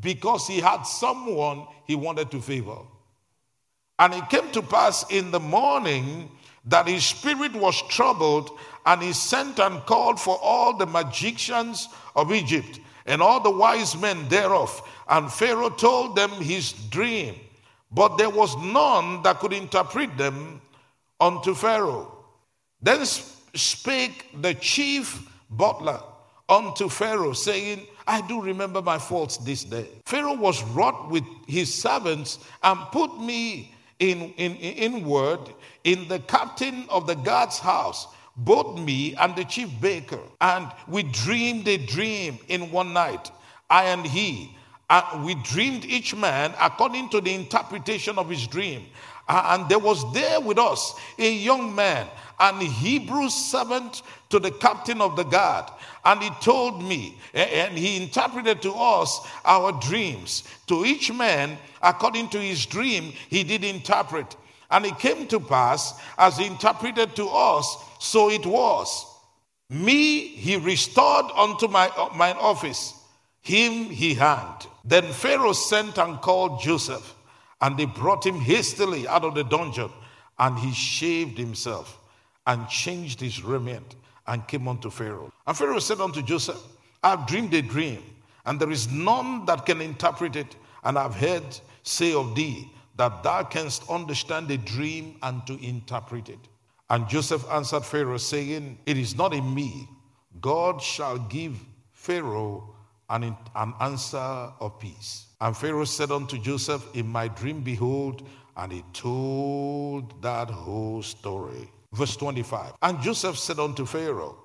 because 0.00 0.46
he 0.46 0.60
had 0.60 0.82
someone 0.82 1.66
he 1.86 1.94
wanted 1.94 2.30
to 2.30 2.40
favor. 2.40 2.78
And 3.98 4.14
it 4.14 4.28
came 4.28 4.50
to 4.52 4.62
pass 4.62 5.10
in 5.10 5.30
the 5.30 5.40
morning 5.40 6.30
that 6.66 6.88
his 6.88 7.04
spirit 7.04 7.54
was 7.54 7.80
troubled, 7.88 8.50
and 8.84 9.02
he 9.02 9.12
sent 9.12 9.58
and 9.58 9.80
called 9.86 10.20
for 10.20 10.38
all 10.42 10.76
the 10.76 10.86
magicians 10.86 11.88
of 12.14 12.32
Egypt 12.32 12.80
and 13.06 13.22
all 13.22 13.40
the 13.40 13.50
wise 13.50 13.96
men 13.96 14.28
thereof. 14.28 14.82
And 15.08 15.32
Pharaoh 15.32 15.70
told 15.70 16.16
them 16.16 16.30
his 16.30 16.72
dream, 16.72 17.36
but 17.90 18.18
there 18.18 18.30
was 18.30 18.56
none 18.56 19.22
that 19.22 19.38
could 19.38 19.52
interpret 19.52 20.18
them 20.18 20.60
unto 21.20 21.54
Pharaoh. 21.54 22.12
Then 22.82 23.06
spake 23.06 24.26
the 24.42 24.54
chief 24.54 25.28
butler 25.48 26.00
unto 26.48 26.88
Pharaoh, 26.88 27.32
saying, 27.32 27.86
I 28.06 28.20
do 28.20 28.40
remember 28.40 28.80
my 28.80 28.98
faults 28.98 29.36
this 29.38 29.64
day. 29.64 29.88
Pharaoh 30.04 30.36
was 30.36 30.62
wroth 30.62 31.10
with 31.10 31.24
his 31.46 31.72
servants 31.74 32.38
and 32.62 32.78
put 32.92 33.20
me 33.20 33.74
in, 33.98 34.32
in, 34.36 34.54
in 34.56 35.04
word 35.04 35.40
in 35.84 36.06
the 36.08 36.18
captain 36.20 36.84
of 36.88 37.06
the 37.06 37.14
guard's 37.14 37.58
house, 37.58 38.08
both 38.36 38.78
me 38.78 39.14
and 39.16 39.34
the 39.34 39.44
chief 39.44 39.70
baker. 39.80 40.20
And 40.40 40.70
we 40.88 41.04
dreamed 41.04 41.66
a 41.68 41.78
dream 41.78 42.38
in 42.48 42.70
one 42.70 42.92
night, 42.92 43.30
I 43.70 43.84
and 43.84 44.04
he. 44.04 44.56
And 44.90 45.24
we 45.24 45.34
dreamed 45.36 45.84
each 45.84 46.14
man 46.14 46.54
according 46.60 47.08
to 47.10 47.20
the 47.20 47.34
interpretation 47.34 48.18
of 48.18 48.28
his 48.28 48.46
dream. 48.46 48.86
And 49.28 49.68
there 49.68 49.78
was 49.78 50.12
there 50.12 50.40
with 50.40 50.58
us 50.58 50.94
a 51.18 51.32
young 51.32 51.74
man, 51.74 52.06
an 52.38 52.60
Hebrew 52.60 53.28
servant 53.28 54.02
to 54.30 54.38
the 54.38 54.50
captain 54.50 55.00
of 55.00 55.16
the 55.16 55.24
guard. 55.24 55.66
And 56.04 56.22
he 56.22 56.30
told 56.40 56.82
me, 56.84 57.18
and 57.34 57.76
he 57.76 57.96
interpreted 58.02 58.62
to 58.62 58.72
us 58.72 59.20
our 59.44 59.72
dreams. 59.72 60.44
To 60.68 60.84
each 60.84 61.12
man, 61.12 61.58
according 61.82 62.28
to 62.30 62.38
his 62.38 62.64
dream, 62.66 63.12
he 63.28 63.42
did 63.42 63.64
interpret. 63.64 64.36
And 64.70 64.84
it 64.84 64.98
came 64.98 65.26
to 65.28 65.40
pass, 65.40 65.94
as 66.18 66.38
he 66.38 66.46
interpreted 66.46 67.16
to 67.16 67.28
us, 67.28 67.76
so 67.98 68.30
it 68.30 68.46
was. 68.46 69.04
Me 69.68 70.28
he 70.28 70.56
restored 70.56 71.26
unto 71.36 71.66
my, 71.66 71.88
office, 72.38 72.94
him 73.42 73.86
he 73.86 74.14
hanged. 74.14 74.66
Then 74.84 75.04
Pharaoh 75.12 75.52
sent 75.52 75.98
and 75.98 76.20
called 76.20 76.60
Joseph, 76.60 77.14
and 77.60 77.76
they 77.76 77.86
brought 77.86 78.24
him 78.24 78.36
hastily 78.40 79.08
out 79.08 79.24
of 79.24 79.34
the 79.34 79.44
dungeon, 79.44 79.90
and 80.38 80.58
he 80.58 80.72
shaved 80.72 81.38
himself 81.38 81.98
and 82.46 82.68
changed 82.68 83.20
his 83.20 83.42
raiment 83.42 83.96
and 84.26 84.46
came 84.46 84.68
unto 84.68 84.90
Pharaoh. 84.90 85.32
And 85.46 85.56
Pharaoh 85.56 85.78
said 85.78 86.00
unto 86.00 86.22
Joseph, 86.22 86.60
I 87.02 87.10
have 87.10 87.26
dreamed 87.26 87.54
a 87.54 87.62
dream, 87.62 88.02
and 88.44 88.60
there 88.60 88.70
is 88.70 88.90
none 88.90 89.44
that 89.46 89.66
can 89.66 89.80
interpret 89.80 90.36
it. 90.36 90.56
And 90.84 90.98
I've 90.98 91.14
heard 91.14 91.44
say 91.82 92.14
of 92.14 92.34
thee 92.34 92.70
that 92.96 93.22
thou 93.22 93.44
canst 93.44 93.88
understand 93.90 94.50
a 94.50 94.56
dream 94.56 95.16
and 95.22 95.46
to 95.46 95.62
interpret 95.64 96.28
it. 96.28 96.38
And 96.88 97.08
Joseph 97.08 97.44
answered 97.50 97.84
Pharaoh, 97.84 98.16
saying, 98.16 98.78
It 98.86 98.96
is 98.96 99.16
not 99.16 99.34
in 99.34 99.54
me. 99.54 99.88
God 100.40 100.80
shall 100.80 101.18
give 101.18 101.58
Pharaoh 101.92 102.74
an, 103.10 103.36
an 103.54 103.74
answer 103.80 104.18
of 104.18 104.78
peace. 104.78 105.25
And 105.40 105.56
Pharaoh 105.56 105.84
said 105.84 106.10
unto 106.10 106.38
Joseph, 106.38 106.86
In 106.94 107.06
my 107.06 107.28
dream, 107.28 107.60
behold, 107.60 108.26
and 108.56 108.72
he 108.72 108.82
told 108.92 110.22
that 110.22 110.50
whole 110.50 111.02
story. 111.02 111.70
Verse 111.92 112.16
25. 112.16 112.72
And 112.82 113.00
Joseph 113.02 113.38
said 113.38 113.58
unto 113.58 113.84
Pharaoh, 113.84 114.36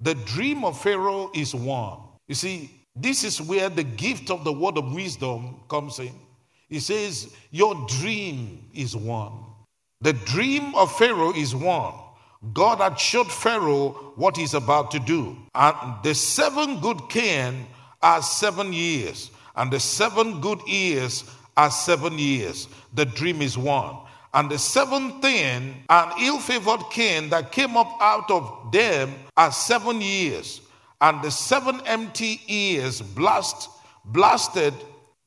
The 0.00 0.14
dream 0.14 0.64
of 0.64 0.80
Pharaoh 0.80 1.30
is 1.34 1.54
one. 1.54 1.98
You 2.26 2.34
see, 2.34 2.70
this 2.96 3.24
is 3.24 3.40
where 3.40 3.68
the 3.68 3.84
gift 3.84 4.30
of 4.30 4.44
the 4.44 4.52
word 4.52 4.78
of 4.78 4.92
wisdom 4.94 5.60
comes 5.68 5.98
in. 5.98 6.14
He 6.68 6.80
says, 6.80 7.34
Your 7.50 7.86
dream 7.88 8.70
is 8.72 8.96
one. 8.96 9.32
The 10.00 10.12
dream 10.14 10.74
of 10.74 10.96
Pharaoh 10.96 11.32
is 11.34 11.54
one. 11.54 11.94
God 12.54 12.78
had 12.78 12.98
showed 12.98 13.30
Pharaoh 13.30 14.14
what 14.16 14.36
he's 14.36 14.54
about 14.54 14.90
to 14.92 14.98
do. 14.98 15.36
And 15.54 15.76
the 16.02 16.14
seven 16.14 16.80
good 16.80 17.08
kine 17.10 17.66
are 18.00 18.22
seven 18.22 18.72
years, 18.72 19.30
and 19.60 19.70
the 19.70 19.78
seven 19.78 20.40
good 20.40 20.66
years 20.66 21.22
are 21.54 21.70
seven 21.70 22.18
years. 22.18 22.66
The 22.94 23.04
dream 23.04 23.42
is 23.42 23.58
one. 23.58 23.94
And 24.32 24.50
the 24.50 24.58
seventh 24.58 25.20
thing, 25.20 25.84
an 25.90 26.12
ill 26.18 26.38
favored 26.38 26.80
king 26.90 27.28
that 27.28 27.52
came 27.52 27.76
up 27.76 27.94
out 28.00 28.30
of 28.30 28.72
them 28.72 29.12
are 29.36 29.52
seven 29.52 30.00
years. 30.00 30.62
And 31.02 31.22
the 31.22 31.30
seven 31.30 31.82
empty 31.84 32.40
years 32.46 33.02
blast, 33.02 33.68
blasted 34.06 34.72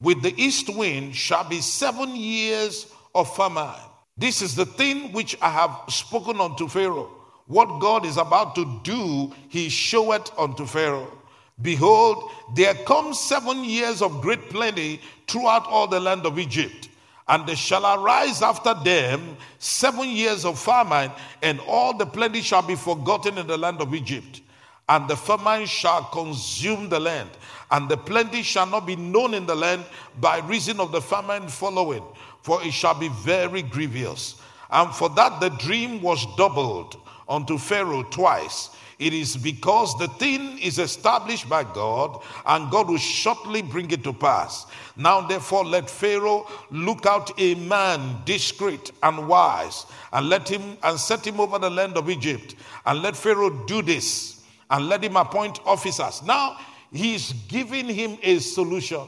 with 0.02 0.24
the 0.24 0.34
east 0.36 0.68
wind 0.76 1.16
shall 1.16 1.48
be 1.48 1.62
seven 1.62 2.16
years 2.16 2.92
of 3.14 3.36
famine. 3.36 3.80
This 4.18 4.42
is 4.42 4.56
the 4.56 4.66
thing 4.66 5.12
which 5.12 5.38
I 5.44 5.50
have 5.50 5.80
spoken 5.90 6.42
unto 6.42 6.68
Pharaoh. 6.68 7.12
What 7.46 7.80
God 7.80 8.04
is 8.04 8.18
about 8.18 8.56
to 8.56 8.82
do, 8.84 9.32
he 9.50 9.70
showeth 9.70 10.32
unto 10.40 10.66
Pharaoh. 10.66 11.20
Behold, 11.62 12.32
there 12.56 12.74
come 12.74 13.14
seven 13.14 13.64
years 13.64 14.02
of 14.02 14.22
great 14.22 14.50
plenty 14.50 15.00
throughout 15.28 15.66
all 15.68 15.88
the 15.88 16.00
land 16.00 16.26
of 16.26 16.40
Egypt 16.40 16.90
and 17.28 17.48
there 17.48 17.56
shall 17.56 17.86
arise 17.86 18.42
after 18.42 18.74
them 18.74 19.38
seven 19.60 20.10
years 20.10 20.44
of 20.44 20.60
famine, 20.60 21.12
and 21.42 21.60
all 21.62 21.96
the 21.96 22.06
plenty 22.06 22.42
shall 22.42 22.62
be 22.62 22.76
forgotten 22.76 23.38
in 23.38 23.48
the 23.48 23.58
land 23.58 23.80
of 23.80 23.94
Egypt. 23.94 24.42
And 24.90 25.08
the 25.08 25.16
famine 25.16 25.66
shall 25.66 26.04
consume 26.06 26.90
the 26.90 27.00
land, 27.00 27.30
and 27.72 27.88
the 27.88 27.96
plenty 27.96 28.44
shall 28.44 28.66
not 28.66 28.86
be 28.86 28.98
known 28.98 29.34
in 29.34 29.46
the 29.46 29.56
land 29.56 29.86
by 30.20 30.40
reason 30.40 30.82
of 30.82 30.92
the 30.92 31.02
famine 31.02 31.48
following, 31.48 32.04
for 32.42 32.62
it 32.62 32.74
shall 32.74 32.94
be 32.94 33.08
very 33.08 33.62
grievous. 33.62 34.36
And 34.70 34.94
for 34.94 35.08
that 35.10 35.40
the 35.40 35.50
dream 35.50 36.02
was 36.02 36.26
doubled 36.36 37.00
unto 37.30 37.58
Pharaoh 37.58 38.04
twice 38.04 38.72
it 39.00 39.14
is 39.14 39.36
because 39.36 39.98
the 39.98 40.08
thing 40.08 40.60
is 40.60 40.80
established 40.80 41.50
by 41.50 41.64
God, 41.64 42.22
and 42.46 42.72
God 42.72 42.90
will 42.90 42.98
shortly 42.98 43.62
bring 43.62 43.90
it 43.92 44.04
to 44.04 44.14
pass. 44.14 44.66
Now, 44.96 45.22
therefore, 45.22 45.66
let 45.66 45.90
Pharaoh 45.90 46.48
look 46.72 47.06
out 47.06 47.32
a 47.40 47.56
man 47.56 48.18
discreet 48.26 48.92
and 49.02 49.28
wise, 49.28 49.86
and 50.12 50.30
let 50.30 50.48
him 50.48 50.78
and 50.84 51.00
set 51.00 51.26
him 51.26 51.40
over 51.40 51.58
the 51.60 51.70
land 51.70 51.98
of 51.98 52.10
Egypt. 52.10 52.56
And 52.86 53.02
let 53.02 53.16
Pharaoh 53.16 53.66
do 53.66 53.82
this, 53.82 54.44
and 54.70 54.88
let 54.88 55.04
him 55.04 55.16
appoint 55.16 55.60
officers. 55.66 56.22
Now, 56.24 56.58
he's 56.92 57.34
giving 57.48 57.88
him 57.88 58.18
a 58.22 58.40
solution. 58.40 59.08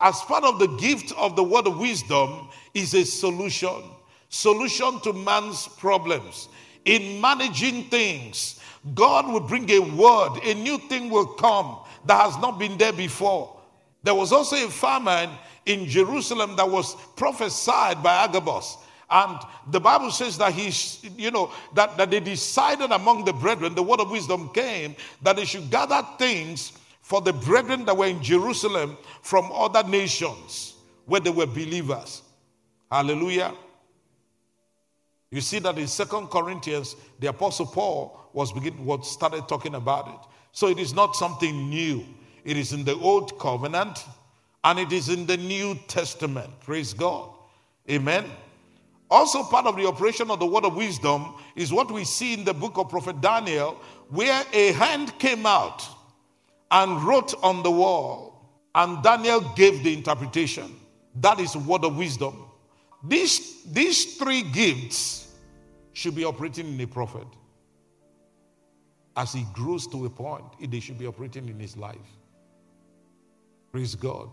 As 0.00 0.20
part 0.22 0.44
of 0.44 0.58
the 0.58 0.66
gift 0.66 1.12
of 1.16 1.36
the 1.36 1.44
word 1.44 1.66
of 1.66 1.78
wisdom 1.78 2.48
is 2.74 2.92
a 2.92 3.04
solution. 3.04 3.82
Solution 4.28 4.98
to 5.02 5.12
man's 5.12 5.68
problems 5.68 6.48
in 6.84 7.20
managing 7.20 7.84
things. 7.84 8.60
God 8.94 9.32
will 9.32 9.40
bring 9.40 9.70
a 9.70 9.78
word, 9.78 10.40
a 10.44 10.54
new 10.54 10.78
thing 10.78 11.10
will 11.10 11.26
come 11.26 11.78
that 12.06 12.20
has 12.20 12.36
not 12.38 12.58
been 12.58 12.76
there 12.78 12.92
before. 12.92 13.60
There 14.02 14.14
was 14.14 14.32
also 14.32 14.56
a 14.56 14.68
famine 14.68 15.30
in 15.66 15.86
Jerusalem 15.86 16.56
that 16.56 16.68
was 16.68 16.96
prophesied 17.16 18.02
by 18.02 18.24
Agabus. 18.24 18.76
And 19.08 19.38
the 19.70 19.78
Bible 19.78 20.10
says 20.10 20.38
that 20.38 20.52
he's, 20.54 21.04
you 21.16 21.30
know, 21.30 21.52
that, 21.74 21.96
that 21.98 22.10
they 22.10 22.18
decided 22.18 22.90
among 22.90 23.24
the 23.24 23.32
brethren, 23.32 23.74
the 23.74 23.82
word 23.82 24.00
of 24.00 24.10
wisdom 24.10 24.48
came, 24.54 24.96
that 25.20 25.36
they 25.36 25.44
should 25.44 25.70
gather 25.70 26.02
things 26.18 26.72
for 27.02 27.20
the 27.20 27.32
brethren 27.32 27.84
that 27.84 27.96
were 27.96 28.06
in 28.06 28.22
Jerusalem 28.22 28.96
from 29.22 29.50
other 29.52 29.86
nations 29.88 30.74
where 31.06 31.20
they 31.20 31.30
were 31.30 31.46
believers. 31.46 32.22
Hallelujah. 32.90 33.52
You 35.32 35.40
see 35.40 35.58
that 35.60 35.78
in 35.78 35.88
Second 35.88 36.28
Corinthians, 36.28 36.94
the 37.18 37.28
Apostle 37.28 37.64
Paul 37.64 38.20
was 38.34 38.52
begin, 38.52 38.84
what 38.84 39.06
started 39.06 39.48
talking 39.48 39.74
about 39.74 40.06
it. 40.08 40.28
So 40.52 40.68
it 40.68 40.78
is 40.78 40.92
not 40.92 41.16
something 41.16 41.70
new. 41.70 42.04
It 42.44 42.58
is 42.58 42.74
in 42.74 42.84
the 42.84 42.96
Old 42.96 43.38
Covenant 43.38 44.04
and 44.62 44.78
it 44.78 44.92
is 44.92 45.08
in 45.08 45.24
the 45.24 45.38
New 45.38 45.74
Testament. 45.88 46.50
Praise 46.60 46.92
God. 46.92 47.30
Amen. 47.90 48.26
Also, 49.10 49.42
part 49.42 49.64
of 49.64 49.76
the 49.76 49.86
operation 49.86 50.30
of 50.30 50.38
the 50.38 50.46
word 50.46 50.66
of 50.66 50.76
wisdom 50.76 51.34
is 51.56 51.72
what 51.72 51.90
we 51.90 52.04
see 52.04 52.34
in 52.34 52.44
the 52.44 52.54
book 52.54 52.76
of 52.76 52.90
Prophet 52.90 53.20
Daniel, 53.22 53.80
where 54.10 54.44
a 54.52 54.72
hand 54.72 55.18
came 55.18 55.46
out 55.46 55.86
and 56.70 57.02
wrote 57.02 57.34
on 57.42 57.62
the 57.62 57.70
wall, 57.70 58.50
and 58.74 59.02
Daniel 59.02 59.40
gave 59.54 59.82
the 59.82 59.92
interpretation. 59.92 60.76
That 61.16 61.40
is 61.40 61.56
word 61.56 61.84
of 61.84 61.96
wisdom. 61.96 62.44
These, 63.04 63.64
these 63.64 64.16
three 64.16 64.42
gifts 64.42 65.21
should 65.92 66.14
be 66.14 66.24
operating 66.24 66.74
in 66.74 66.80
a 66.80 66.86
prophet. 66.86 67.26
As 69.16 69.32
he 69.32 69.44
grows 69.52 69.86
to 69.88 70.06
a 70.06 70.10
point, 70.10 70.44
they 70.70 70.80
should 70.80 70.98
be 70.98 71.06
operating 71.06 71.48
in 71.48 71.58
his 71.60 71.76
life. 71.76 71.98
Praise 73.70 73.94
God. 73.94 74.30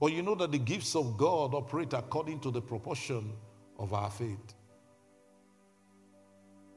But 0.00 0.12
you 0.12 0.22
know 0.22 0.34
that 0.36 0.52
the 0.52 0.58
gifts 0.58 0.94
of 0.94 1.16
God 1.16 1.54
operate 1.54 1.92
according 1.92 2.40
to 2.40 2.50
the 2.50 2.60
proportion 2.60 3.32
of 3.78 3.92
our 3.92 4.10
faith. 4.10 4.54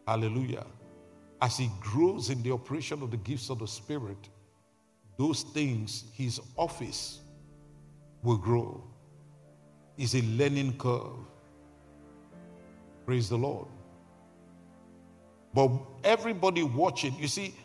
Hallelujah. 0.08 0.66
As 1.42 1.58
he 1.58 1.70
grows 1.80 2.30
in 2.30 2.42
the 2.44 2.52
operation 2.52 3.02
of 3.02 3.12
the 3.12 3.18
gifts 3.18 3.50
of 3.50 3.60
the 3.60 3.68
Spirit, 3.68 4.30
those 5.18 5.44
things, 5.44 6.06
his 6.14 6.40
office 6.58 7.20
will 8.24 8.38
grow. 8.38 8.84
It's 9.98 10.16
a 10.16 10.22
learning 10.22 10.78
curve. 10.78 11.18
Praise 13.06 13.30
the 13.30 13.38
Lord. 13.38 13.68
But 15.54 15.72
everybody 16.04 16.64
watching, 16.64 17.16
you 17.20 17.28
see, 17.28 17.56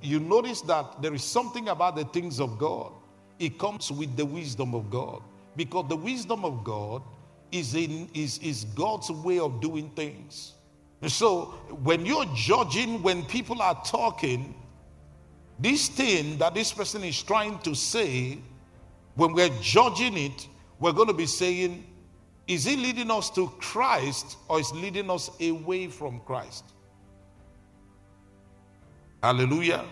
you 0.00 0.20
notice 0.20 0.60
that 0.62 1.02
there 1.02 1.14
is 1.14 1.24
something 1.24 1.68
about 1.68 1.96
the 1.96 2.04
things 2.04 2.40
of 2.40 2.58
God. 2.58 2.92
It 3.38 3.58
comes 3.58 3.90
with 3.90 4.16
the 4.16 4.24
wisdom 4.24 4.74
of 4.74 4.90
God. 4.90 5.22
Because 5.56 5.88
the 5.88 5.96
wisdom 5.96 6.44
of 6.44 6.64
God 6.64 7.02
is, 7.52 7.74
in, 7.74 8.08
is, 8.14 8.38
is 8.38 8.64
God's 8.64 9.10
way 9.10 9.38
of 9.38 9.60
doing 9.60 9.90
things. 9.90 10.54
And 11.02 11.10
so 11.10 11.54
when 11.82 12.06
you're 12.06 12.26
judging, 12.34 13.02
when 13.02 13.24
people 13.24 13.60
are 13.60 13.80
talking, 13.84 14.54
this 15.58 15.88
thing 15.88 16.38
that 16.38 16.54
this 16.54 16.72
person 16.72 17.04
is 17.04 17.22
trying 17.22 17.58
to 17.60 17.74
say, 17.74 18.38
when 19.14 19.32
we're 19.32 19.56
judging 19.60 20.16
it, 20.16 20.48
we're 20.80 20.92
going 20.92 21.08
to 21.08 21.14
be 21.14 21.26
saying, 21.26 21.86
is 22.48 22.66
it 22.66 22.78
leading 22.78 23.10
us 23.10 23.30
to 23.30 23.48
Christ 23.58 24.36
or 24.48 24.60
is 24.60 24.72
leading 24.72 25.10
us 25.10 25.30
away 25.40 25.86
from 25.88 26.20
Christ? 26.20 26.64
Hallelujah. 29.24 29.86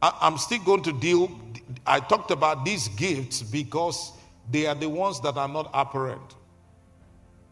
I, 0.00 0.28
am 0.28 0.38
still 0.38 0.60
going 0.60 0.84
to 0.84 0.92
deal, 0.92 1.36
I 1.84 1.98
talked 1.98 2.30
about 2.30 2.64
these 2.64 2.86
gifts 2.86 3.42
because 3.42 4.12
they 4.52 4.66
are 4.66 4.74
the 4.76 4.88
ones 4.88 5.20
that 5.22 5.36
are 5.36 5.48
not 5.48 5.68
apparent. 5.74 6.36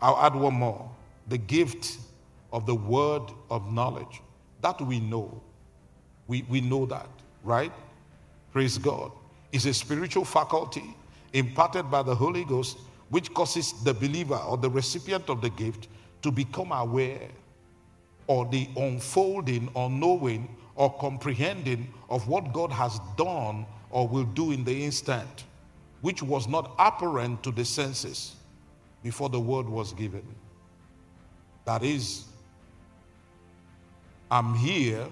I'll 0.00 0.18
add 0.18 0.36
one 0.36 0.54
more 0.54 0.88
the 1.26 1.36
gift 1.36 1.98
of 2.52 2.64
the 2.64 2.76
word 2.76 3.22
of 3.50 3.72
knowledge. 3.72 4.22
That 4.60 4.80
we 4.80 5.00
know. 5.00 5.42
We, 6.28 6.42
we 6.48 6.60
know 6.60 6.86
that, 6.86 7.08
right? 7.42 7.72
Praise 8.52 8.78
God. 8.78 9.10
It's 9.50 9.64
a 9.64 9.74
spiritual 9.74 10.24
faculty 10.24 10.94
imparted 11.32 11.90
by 11.90 12.04
the 12.04 12.14
Holy 12.14 12.44
Ghost, 12.44 12.78
which 13.08 13.34
causes 13.34 13.72
the 13.82 13.94
believer 13.94 14.36
or 14.36 14.56
the 14.56 14.70
recipient 14.70 15.28
of 15.28 15.40
the 15.40 15.50
gift 15.50 15.88
to 16.22 16.30
become 16.30 16.70
aware 16.70 17.28
or 18.32 18.46
the 18.46 18.66
unfolding 18.78 19.68
or 19.74 19.90
knowing 19.90 20.48
or 20.74 20.90
comprehending 20.94 21.86
of 22.08 22.26
what 22.28 22.50
God 22.54 22.72
has 22.72 22.98
done 23.18 23.66
or 23.90 24.08
will 24.08 24.24
do 24.24 24.52
in 24.52 24.64
the 24.64 24.84
instant, 24.84 25.44
which 26.00 26.22
was 26.22 26.48
not 26.48 26.74
apparent 26.78 27.42
to 27.42 27.50
the 27.50 27.62
senses 27.62 28.36
before 29.02 29.28
the 29.28 29.38
word 29.38 29.68
was 29.68 29.92
given. 29.92 30.26
That 31.66 31.82
is, 31.82 32.24
I'm 34.30 34.54
here, 34.54 35.06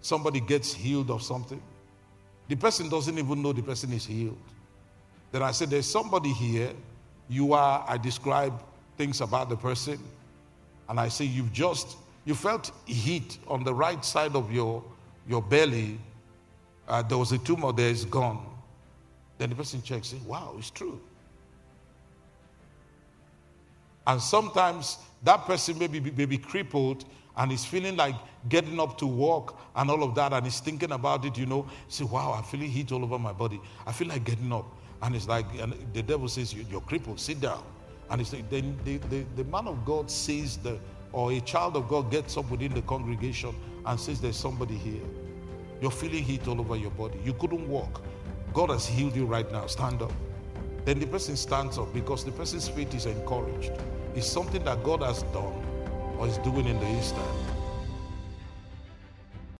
somebody 0.00 0.40
gets 0.40 0.72
healed 0.72 1.10
of 1.10 1.22
something. 1.22 1.62
The 2.48 2.56
person 2.56 2.88
doesn't 2.88 3.18
even 3.18 3.42
know 3.42 3.52
the 3.52 3.62
person 3.62 3.92
is 3.92 4.06
healed. 4.06 4.38
Then 5.30 5.42
I 5.42 5.50
said, 5.50 5.68
There's 5.68 5.84
somebody 5.84 6.32
here. 6.32 6.72
You 7.28 7.52
are, 7.52 7.84
I 7.86 7.98
describe 7.98 8.54
things 8.96 9.20
about 9.20 9.50
the 9.50 9.56
person. 9.56 9.98
And 10.88 10.98
I 10.98 11.08
say, 11.08 11.26
You've 11.26 11.52
just, 11.52 11.98
you 12.24 12.34
felt 12.34 12.70
heat 12.86 13.38
on 13.48 13.64
the 13.64 13.74
right 13.74 14.04
side 14.04 14.36
of 14.36 14.52
your, 14.52 14.82
your 15.28 15.42
belly. 15.42 15.98
Uh, 16.86 17.02
there 17.02 17.18
was 17.18 17.32
a 17.32 17.38
tumor 17.38 17.72
there, 17.72 17.90
it's 17.90 18.04
gone. 18.04 18.46
Then 19.38 19.50
the 19.50 19.56
person 19.56 19.82
checks, 19.82 20.08
say, 20.08 20.18
Wow, 20.26 20.54
it's 20.58 20.70
true. 20.70 21.00
And 24.06 24.20
sometimes 24.20 24.98
that 25.22 25.44
person 25.46 25.78
may 25.78 25.86
be, 25.86 26.00
may 26.00 26.24
be 26.24 26.38
crippled 26.38 27.04
and 27.36 27.52
is 27.52 27.64
feeling 27.64 27.96
like 27.96 28.16
getting 28.48 28.80
up 28.80 28.98
to 28.98 29.06
walk 29.06 29.58
and 29.76 29.90
all 29.90 30.02
of 30.02 30.14
that 30.14 30.32
and 30.32 30.44
he's 30.44 30.60
thinking 30.60 30.92
about 30.92 31.24
it, 31.24 31.38
you 31.38 31.46
know, 31.46 31.66
say, 31.88 32.04
wow, 32.04 32.32
I'm 32.32 32.42
feeling 32.42 32.68
heat 32.68 32.92
all 32.92 33.04
over 33.04 33.18
my 33.18 33.32
body. 33.32 33.60
I 33.86 33.92
feel 33.92 34.08
like 34.08 34.24
getting 34.24 34.52
up. 34.52 34.66
And 35.02 35.14
it's 35.14 35.28
like, 35.28 35.46
and 35.58 35.74
the 35.94 36.02
devil 36.02 36.28
says, 36.28 36.52
You're 36.52 36.82
crippled, 36.82 37.20
sit 37.20 37.40
down. 37.40 37.62
And 38.10 38.20
it's 38.20 38.32
like, 38.32 38.50
then 38.50 38.78
the, 38.84 38.98
the, 38.98 39.24
the 39.36 39.44
man 39.44 39.68
of 39.68 39.84
God 39.84 40.10
sees 40.10 40.56
the, 40.56 40.78
or 41.12 41.32
a 41.32 41.40
child 41.40 41.76
of 41.76 41.88
God 41.88 42.10
gets 42.10 42.36
up 42.36 42.50
within 42.50 42.72
the 42.72 42.82
congregation 42.82 43.54
and 43.86 43.98
says, 43.98 44.20
There's 44.20 44.36
somebody 44.36 44.76
here. 44.76 45.02
You're 45.80 45.90
feeling 45.90 46.22
heat 46.22 46.46
all 46.46 46.60
over 46.60 46.76
your 46.76 46.90
body. 46.90 47.18
You 47.24 47.32
couldn't 47.34 47.66
walk. 47.68 48.02
God 48.52 48.70
has 48.70 48.86
healed 48.86 49.16
you 49.16 49.24
right 49.26 49.50
now. 49.50 49.66
Stand 49.66 50.02
up. 50.02 50.12
Then 50.84 50.98
the 50.98 51.06
person 51.06 51.36
stands 51.36 51.78
up 51.78 51.92
because 51.92 52.24
the 52.24 52.32
person's 52.32 52.68
faith 52.68 52.94
is 52.94 53.06
encouraged. 53.06 53.72
It's 54.14 54.26
something 54.26 54.64
that 54.64 54.82
God 54.82 55.02
has 55.02 55.22
done 55.24 55.64
or 56.18 56.26
is 56.26 56.38
doing 56.38 56.66
in 56.66 56.78
the 56.78 56.86
instant. 56.86 57.26